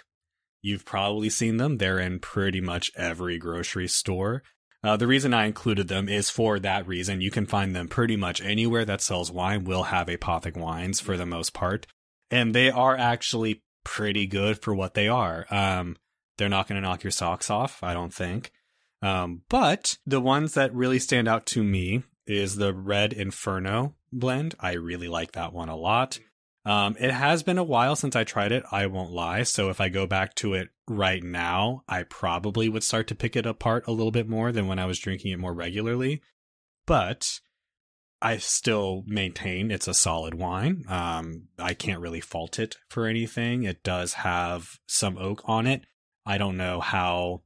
[0.62, 1.76] you've probably seen them.
[1.76, 4.42] They're in pretty much every grocery store.
[4.85, 7.22] Uh, the reason I included them is for that reason.
[7.22, 11.16] You can find them pretty much anywhere that sells wine will have Apothic wines for
[11.16, 11.87] the most part.
[12.30, 15.47] And they are actually pretty good for what they are.
[15.51, 15.97] Um,
[16.37, 18.53] they're not going to knock your socks off, I don't think.
[19.01, 24.55] Um, but the ones that really stand out to me is the Red Inferno blend.
[24.61, 26.18] I really like that one a lot.
[26.66, 28.64] Um, it has been a while since I tried it.
[28.72, 29.42] I won't lie.
[29.42, 33.36] So if I go back to it right now, I probably would start to pick
[33.36, 36.22] it apart a little bit more than when I was drinking it more regularly.
[36.86, 37.40] But
[38.22, 40.84] I still maintain it's a solid wine.
[40.88, 43.64] Um, I can't really fault it for anything.
[43.64, 45.84] It does have some oak on it.
[46.24, 47.42] I don't know how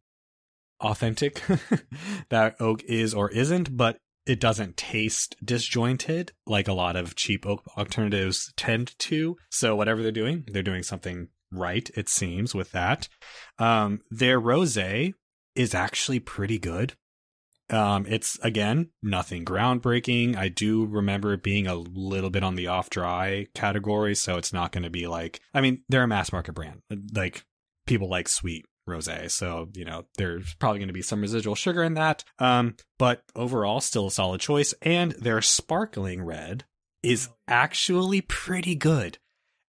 [0.81, 1.43] authentic
[2.29, 3.99] that oak is or isn't, but
[4.29, 9.37] it doesn't taste disjointed like a lot of cheap oak alternatives tend to.
[9.51, 13.09] So whatever they're doing, they're doing something right, it seems, with that.
[13.59, 15.15] Um, their rosé
[15.55, 16.95] is actually pretty good.
[17.71, 20.37] Um, it's again nothing groundbreaking.
[20.37, 24.53] I do remember it being a little bit on the off dry category, so it's
[24.53, 25.41] not going to be like.
[25.53, 26.81] I mean, they're a mass market brand.
[27.15, 27.45] Like
[27.87, 31.83] people like sweet rosé, so you know there's probably going to be some residual sugar
[31.83, 32.25] in that.
[32.39, 34.75] Um, but overall, still a solid choice.
[34.83, 36.65] And their sparkling red
[37.03, 39.19] is actually pretty good.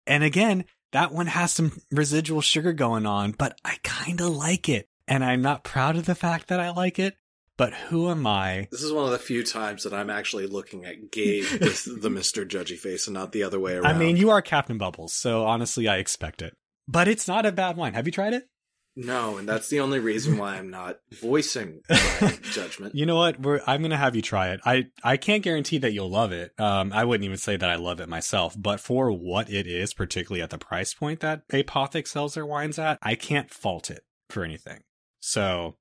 [0.06, 4.68] And again, that one has some residual sugar going on, but I kind of like
[4.68, 4.88] it.
[5.06, 7.16] And I'm not proud of the fact that I like it,
[7.56, 8.68] but who am I?
[8.70, 12.08] This is one of the few times that I'm actually looking at Gabe with the
[12.08, 12.48] Mr.
[12.48, 13.86] Judgy face and not the other way around.
[13.94, 16.54] I mean, you are Captain Bubbles, so honestly, I expect it.
[16.88, 17.94] But it's not a bad wine.
[17.94, 18.48] Have you tried it?
[18.96, 22.94] No, and that's the only reason why I'm not voicing my judgment.
[22.94, 23.40] You know what?
[23.40, 24.60] We're, I'm going to have you try it.
[24.64, 26.52] I, I can't guarantee that you'll love it.
[26.58, 29.94] Um, I wouldn't even say that I love it myself, but for what it is,
[29.94, 34.02] particularly at the price point that Apothic sells their wines at, I can't fault it
[34.28, 34.80] for anything.
[35.20, 35.76] So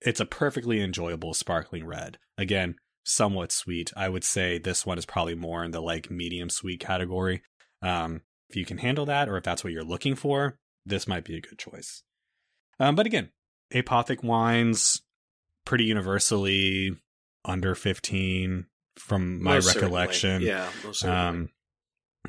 [0.00, 2.18] it's a perfectly enjoyable sparkling red.
[2.38, 3.92] Again, somewhat sweet.
[3.96, 7.42] I would say this one is probably more in the like medium sweet category.
[7.82, 11.24] Um, if you can handle that, or if that's what you're looking for, this might
[11.24, 12.02] be a good choice.
[12.78, 13.30] Um, but again,
[13.72, 15.00] apothic wines,
[15.64, 16.96] pretty universally
[17.44, 18.66] under 15
[18.96, 20.42] from my Most recollection.
[20.42, 20.48] Certainly.
[20.48, 21.20] Yeah, most certainly.
[21.20, 21.48] Um,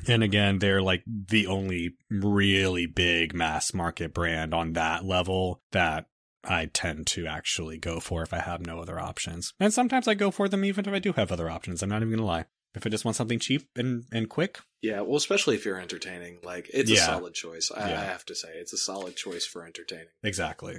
[0.06, 6.06] and again, they're like the only really big mass market brand on that level that
[6.44, 9.54] I tend to actually go for if I have no other options.
[9.58, 11.82] And sometimes I go for them even if I do have other options.
[11.82, 12.44] I'm not even going to lie.
[12.78, 16.38] If I just want something cheap and, and quick, yeah, well, especially if you're entertaining,
[16.42, 17.02] like it's Yeah.
[17.02, 17.70] a solid choice.
[17.74, 18.00] I, Yeah.
[18.00, 20.08] I have to say, it's a solid choice for entertaining.
[20.22, 20.78] exactly.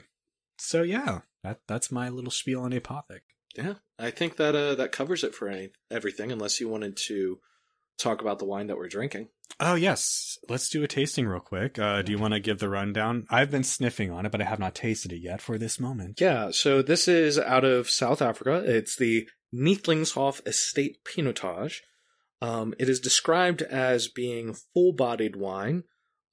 [0.57, 3.21] So yeah, that that's my little spiel on Apothic.
[3.55, 6.31] Yeah, I think that uh, that covers it for any, everything.
[6.31, 7.39] Unless you wanted to
[7.97, 9.29] talk about the wine that we're drinking.
[9.59, 11.79] Oh yes, let's do a tasting real quick.
[11.79, 13.25] Uh, do you want to give the rundown?
[13.29, 16.21] I've been sniffing on it, but I have not tasted it yet for this moment.
[16.21, 18.63] Yeah, so this is out of South Africa.
[18.65, 21.79] It's the Neethlingshof Estate Pinotage.
[22.41, 25.83] Um, it is described as being full-bodied wine.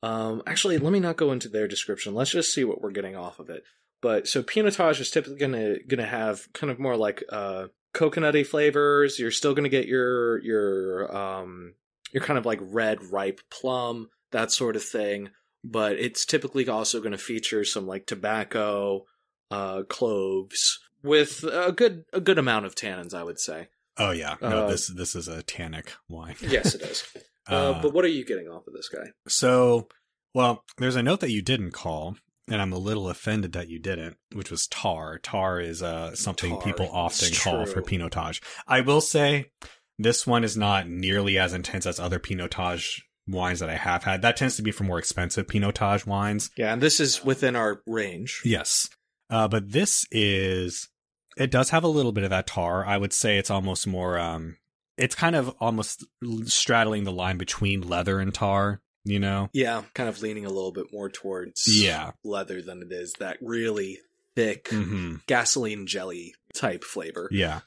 [0.02, 2.14] Um, actually, let me not go into their description.
[2.14, 3.64] Let's just see what we're getting off of it.
[4.02, 9.18] But so Pinotage is typically gonna gonna have kind of more like uh, coconutty flavors.
[9.18, 11.74] You're still gonna get your your um
[12.12, 15.30] your kind of like red ripe plum that sort of thing.
[15.64, 19.04] But it's typically also going to feature some like tobacco,
[19.50, 23.68] uh, cloves with a good a good amount of tannins, I would say.
[23.98, 26.36] Oh yeah, no, Uh, this this is a tannic wine.
[26.42, 27.04] Yes, it is.
[27.48, 29.10] uh, Uh, but what are you getting off of this guy?
[29.28, 29.88] So,
[30.34, 32.16] well, there's a note that you didn't call,
[32.48, 35.18] and I'm a little offended that you didn't, which was tar.
[35.18, 37.72] Tar is uh, something Tar, people often it's call true.
[37.72, 38.42] for Pinotage.
[38.66, 39.50] I will say
[39.98, 44.20] this one is not nearly as intense as other Pinotage wines that I have had.
[44.22, 46.50] That tends to be for more expensive Pinotage wines.
[46.56, 48.42] Yeah, and this is within our range.
[48.44, 48.88] Yes.
[49.30, 50.88] Uh, but this is,
[51.36, 52.84] it does have a little bit of that tar.
[52.86, 54.56] I would say it's almost more, um,
[54.96, 56.04] it's kind of almost
[56.44, 59.50] straddling the line between leather and tar, you know?
[59.52, 62.12] Yeah, kind of leaning a little bit more towards Yeah.
[62.24, 63.98] leather than it is that really
[64.34, 67.28] thick hmm gasoline jelly type flavor.
[67.30, 67.60] Yeah.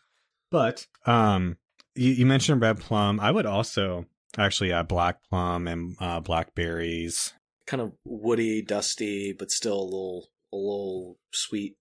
[0.51, 1.57] But, um,
[1.95, 3.19] you, you mentioned red plum.
[3.19, 4.05] I would also
[4.37, 7.33] actually add black plum and uh, blackberries.
[7.65, 11.75] Kind of woody, dusty, but still a little a little sweet.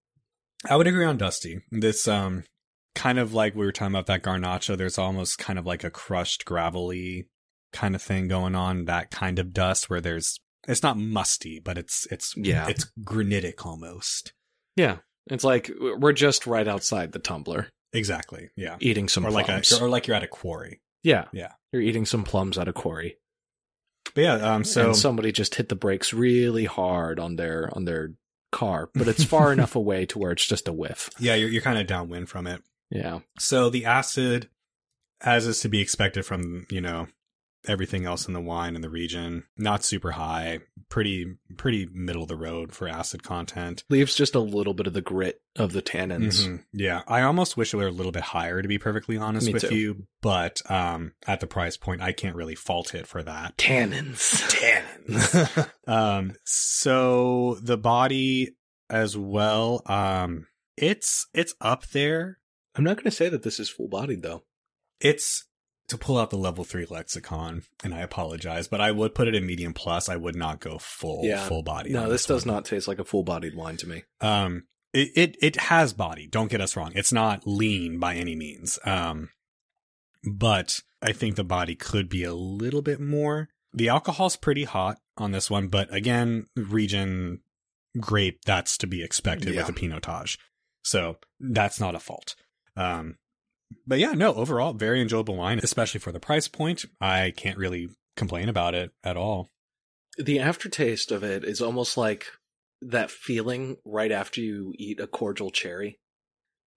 [0.67, 1.61] I would agree on Dusty.
[1.71, 2.43] This, um,
[2.95, 5.89] kind of like we were talking about that Garnacha, there's almost kind of like a
[5.91, 7.27] crushed gravelly
[7.71, 8.85] kind of thing going on.
[8.85, 12.67] That kind of dust where there's, it's not musty, but it's, it's, Yeah.
[12.67, 14.33] it's granitic almost.
[14.75, 14.97] Yeah.
[15.27, 18.49] It's like we're just right outside the tumbler Exactly.
[18.57, 18.75] Yeah.
[18.79, 19.71] eating some Or like plums.
[19.71, 20.81] a, or like you're at a quarry.
[21.03, 21.25] yeah.
[21.31, 21.53] Yeah.
[21.71, 23.17] You're eating some plums at a quarry.
[24.15, 27.85] But yeah, um, so and somebody just hit the brakes really hard on their on
[27.85, 28.13] their
[28.51, 31.09] car, but it's far enough away to where it's just a whiff.
[31.19, 32.61] yeah, you're, you're kind of downwind from it.
[32.89, 33.19] Yeah.
[33.37, 34.49] So the acid,
[35.21, 37.07] as is to be expected from, you know,
[37.67, 41.25] everything else in the wine in the region, not super high, pretty
[41.57, 43.83] pretty middle of the road for acid content.
[43.89, 46.45] Leaves just a little bit of the grit of the tannins.
[46.47, 46.63] Mhm.
[46.73, 49.53] Yeah, I almost wish it were a little bit higher to be perfectly honest Me
[49.53, 49.75] with too.
[49.75, 53.57] you, but um at the price point I can't really fault it for that.
[53.57, 54.41] Tannins.
[55.07, 55.69] Tannins.
[55.87, 58.55] um so the body
[58.89, 60.47] as well um
[60.77, 62.37] it's it's up there
[62.75, 64.43] I'm not going to say that this is full bodied though.
[65.01, 65.45] It's
[65.89, 69.35] to pull out the level three lexicon, and I apologize, but I would put it
[69.35, 70.09] in medium plus.
[70.09, 71.47] I would not go full Yeah.
[71.47, 71.91] full body.
[71.91, 74.03] No, on this does not taste like a full bodied wine to me.
[74.21, 76.27] Um, it, it it has body.
[76.27, 76.91] Don't get us wrong.
[76.95, 78.79] It's not lean by any means.
[78.85, 79.29] Um,
[80.23, 83.49] but I think the body could be a little bit more.
[83.73, 87.41] The alcohol's pretty hot on this one, but again, region
[87.99, 89.61] grape that's to be expected Yeah.
[89.67, 90.37] with a pinotage.
[90.83, 92.35] So that's not a fault.
[92.75, 93.17] Um,
[93.87, 96.85] but yeah, no, overall, very enjoyable wine, especially for the price point.
[97.01, 99.49] I can't really complain about it at all.
[100.17, 102.27] The aftertaste of it is almost like
[102.81, 105.99] that feeling right after you eat a cordial cherry.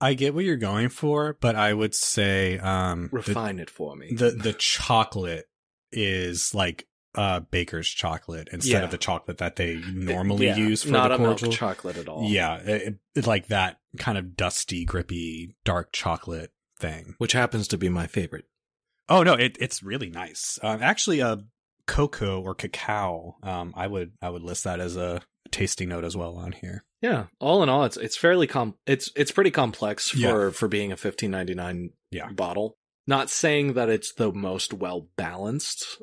[0.01, 3.95] I get what you're going for, but I would say um, the, Refine it for
[3.97, 4.13] me.
[4.15, 5.47] the the chocolate
[5.93, 8.85] is like uh baker's chocolate instead Yeah.
[8.85, 11.53] of the chocolate that they normally Yeah, use for not the cordial.
[11.53, 12.25] chocolate at all.
[12.29, 16.51] Yeah, it, it- like that kind of dusty, grippy, dark chocolate
[16.83, 17.15] thing.
[17.19, 18.45] which happens to be my favorite.
[19.09, 20.59] Oh no, it it's really nice.
[20.63, 21.37] Um, actually, uh,
[21.87, 23.37] cocoa or cacao.
[23.43, 26.85] Um, I would I would list that as a tasting note as well on here.
[27.01, 28.75] Yeah, all in all, it's it's fairly com.
[28.87, 30.51] It's it's pretty complex for Yeah.
[30.51, 32.31] for being a fifteen ninety nine Yeah.
[32.31, 32.77] bottle.
[33.09, 36.01] Not saying that it's the most well balanced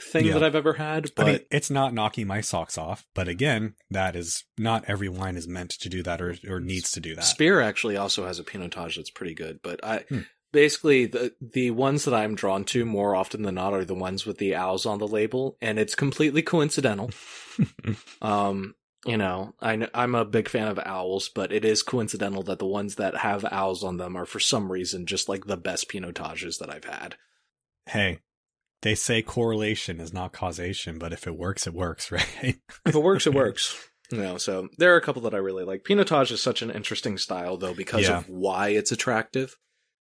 [0.00, 0.34] thing Yeah.
[0.34, 3.74] that I've ever had, I but mean, it's not knocking my socks off, but again,
[3.90, 7.14] that is not every wine is meant to do that or or needs to do
[7.14, 7.24] that.
[7.24, 9.60] Spier actually also has a pinotage that's pretty good.
[9.62, 10.20] But I Hmm.
[10.52, 14.26] basically the the ones that I'm drawn to more often than not are the ones
[14.26, 17.10] with the owls on the label, and it's completely coincidental.
[18.22, 18.74] Um,
[19.04, 22.66] you know, I I'm a big fan of owls, but it is coincidental that the
[22.66, 26.58] ones that have owls on them are for some reason just like the best pinotages
[26.58, 27.16] that I've had.
[27.88, 28.18] hey,
[28.82, 32.56] they say correlation is not causation, but if it works, it works, right?
[32.84, 33.76] If it works, it works.
[34.12, 35.82] You know, so there are a couple that I really like.
[35.82, 38.18] Pinotage is such an interesting style though because Yeah.
[38.18, 39.56] of why it's attractive.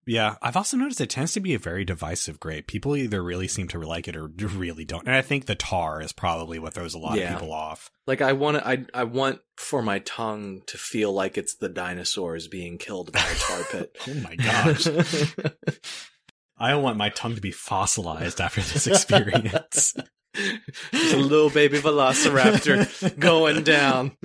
[0.08, 2.68] Yeah, I've also noticed it tends to be a very divisive grape.
[2.68, 5.08] People either really seem to like it or really don't.
[5.08, 7.34] And I think the tar is probably what throws a lot Yeah.
[7.34, 7.90] of people off.
[8.06, 12.48] Like I want I I want for my tongue to feel like it's the dinosaurs
[12.48, 13.98] being killed by a tar pit.
[14.08, 14.86] Oh my gosh.
[16.58, 19.94] I don't want my tongue to be fossilized after this experience.
[20.92, 24.18] There's a little baby velociraptor going down.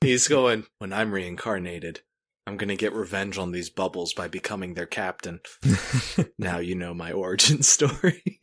[0.00, 2.00] He's going, when I'm reincarnated,
[2.46, 5.40] I'm going to get revenge on these bubbles by becoming their captain.
[6.38, 8.38] Now you know my origin story.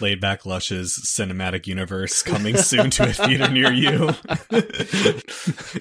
[0.00, 4.10] Laid back Lush's cinematic universe coming soon to a theater near you.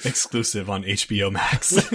[0.06, 1.90] Exclusive on HBO Max.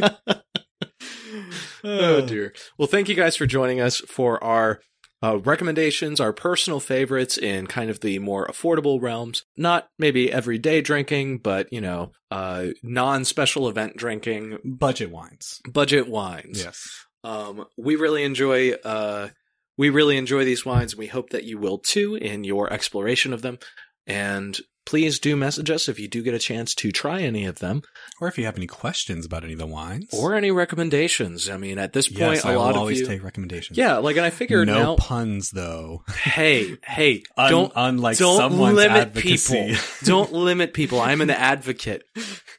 [1.85, 2.55] oh dear.
[2.79, 4.81] Well, thank you guys for joining us for our
[5.27, 9.45] uh, recommendations, our personal favorites in kind of the more affordable realms.
[9.57, 15.61] Not maybe everyday drinking, but you know, uh, non-special event drinking, Budget wines.
[15.70, 16.62] budget wines.
[16.62, 16.81] Yes.
[17.24, 19.29] Um, we really enjoy uh,
[19.77, 20.97] we really enjoy these wines.
[20.97, 23.59] We hope that you will too in your exploration of them.
[24.07, 24.57] And
[24.87, 27.82] please do message us if you do get a chance to try any of them
[28.20, 30.09] Or if you have any questions about any of the wines.
[30.12, 31.51] or any recommendations.
[31.51, 33.76] I mean, at this point, yes, a I lot of always you, take recommendations.
[33.76, 36.05] yeah, like, and I figured no now, puns though.
[36.22, 39.68] hey, hey, Un- don't unlike don't someone's limit advocacy.
[39.68, 39.82] people.
[40.05, 41.01] don't limit people.
[41.01, 42.05] I'm an advocate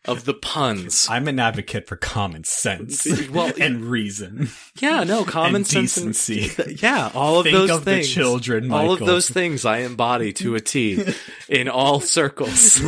[0.06, 1.08] of the puns.
[1.10, 4.50] I'm an advocate for common sense Well, and reason.
[4.80, 6.76] yeah, no common and sense, decency.
[6.82, 8.08] yeah, all of Think those of things.
[8.08, 11.04] the children, all of those things I embody to a T
[11.50, 12.82] in all circles.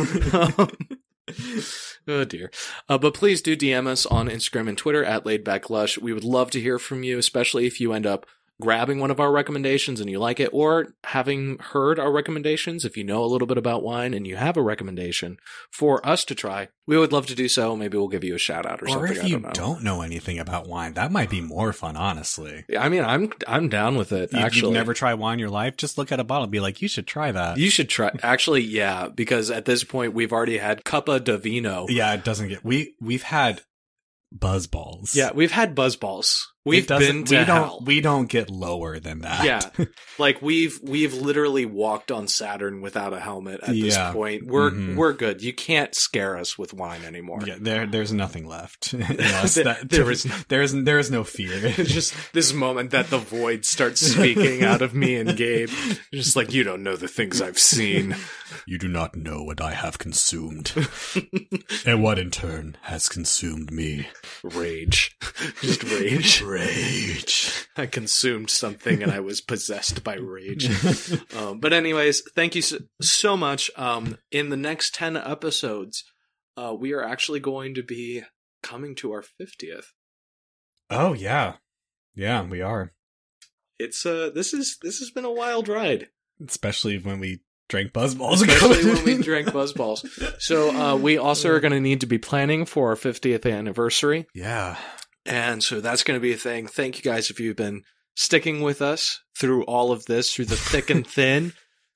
[2.08, 2.50] oh dear.
[2.88, 5.98] Uh, but please do DM us on Instagram and Twitter at laidbacklush.
[5.98, 8.26] We would love to hear from you, especially if you end up
[8.60, 12.84] grabbing one of our recommendations and you like it, or having heard our recommendations.
[12.84, 15.38] If you know a little bit about wine and you have a recommendation
[15.72, 17.74] for us to try, we would love to do so.
[17.74, 19.16] Maybe we'll give you a shout out or, Or something.
[19.16, 19.50] if I you don't know.
[19.52, 22.64] don't know anything about wine, that might be more fun, honestly.
[22.78, 24.32] I mean, I'm I'm down with it.
[24.32, 25.76] You, actually, You've never tried wine in your life?
[25.76, 27.56] Just look at a bottle and be like, you should try that.
[27.58, 28.10] You should try.
[28.22, 31.86] Actually, yeah, because at this point we've already had Copa di Vino.
[31.88, 32.64] yeah, it doesn't get.
[32.64, 33.62] We we've had
[34.32, 35.14] buzz balls.
[35.16, 36.42] Yeah, we've had buzzballs.
[36.66, 37.68] We've been to we hell.
[37.78, 39.44] don't we don't get lower than that.
[39.44, 39.84] Yeah.
[40.18, 44.46] like we've we've literally walked on Saturn without a helmet at this point.
[44.46, 44.96] We're Mhm.
[44.96, 45.42] we're good.
[45.42, 47.40] You can't scare us with wine anymore.
[47.46, 48.92] Yeah, there there's nothing left.
[48.92, 51.50] yes, There- that, there is there is there is no fear.
[51.78, 55.70] It's just this moment that the void starts speaking out of me and Gabe.
[56.12, 58.14] Just like you don't know the things I've seen.
[58.66, 60.72] you do not know what I have consumed,
[61.86, 64.08] and what in turn has consumed me.
[64.42, 65.16] Rage.
[65.62, 66.42] Just rage.
[66.50, 67.68] Rage.
[67.76, 70.68] I consumed something and I was possessed by rage.
[71.36, 73.70] um, but anyways, thank you so, so much.
[73.76, 76.04] Um, in the next 10 episodes,
[76.56, 78.22] uh, we are actually going to be
[78.62, 79.86] coming to our 50th.
[80.90, 81.54] oh yeah,
[82.14, 82.92] yeah, we are.
[83.78, 86.08] It's, uh, this is, this has been a wild ride.
[86.46, 88.42] Especially when we drank Buzzballs.
[88.42, 90.04] especially when we drank Buzzballs.
[90.40, 94.26] So uh, we also are going to need to be planning for our 50th anniversary.
[94.34, 94.76] yeah.
[95.30, 96.66] And so that's going to be a thing.
[96.66, 97.84] Thank you guys if you've been
[98.16, 101.52] sticking with us through all of this, through the thick and thin,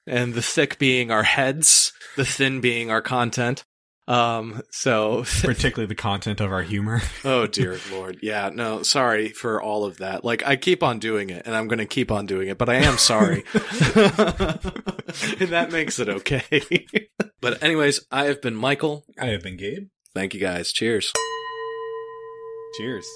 [0.07, 3.65] and the thick being our heads, the thin being our content.
[4.07, 7.03] Um, so, Particularly the content of our humor.
[7.25, 8.19] oh dear lord.
[8.23, 10.25] Yeah, no, sorry for all of that.
[10.25, 12.69] Like, I keep on doing it and I'm going to keep on doing it, but
[12.69, 13.45] I am sorry.
[13.55, 16.87] and that makes it okay.
[17.41, 19.05] but anyways, I have been Michael.
[19.19, 19.89] I have been Gabe.
[20.15, 20.71] Thank you guys.
[20.71, 21.11] Cheers.
[22.77, 23.09] Cheers.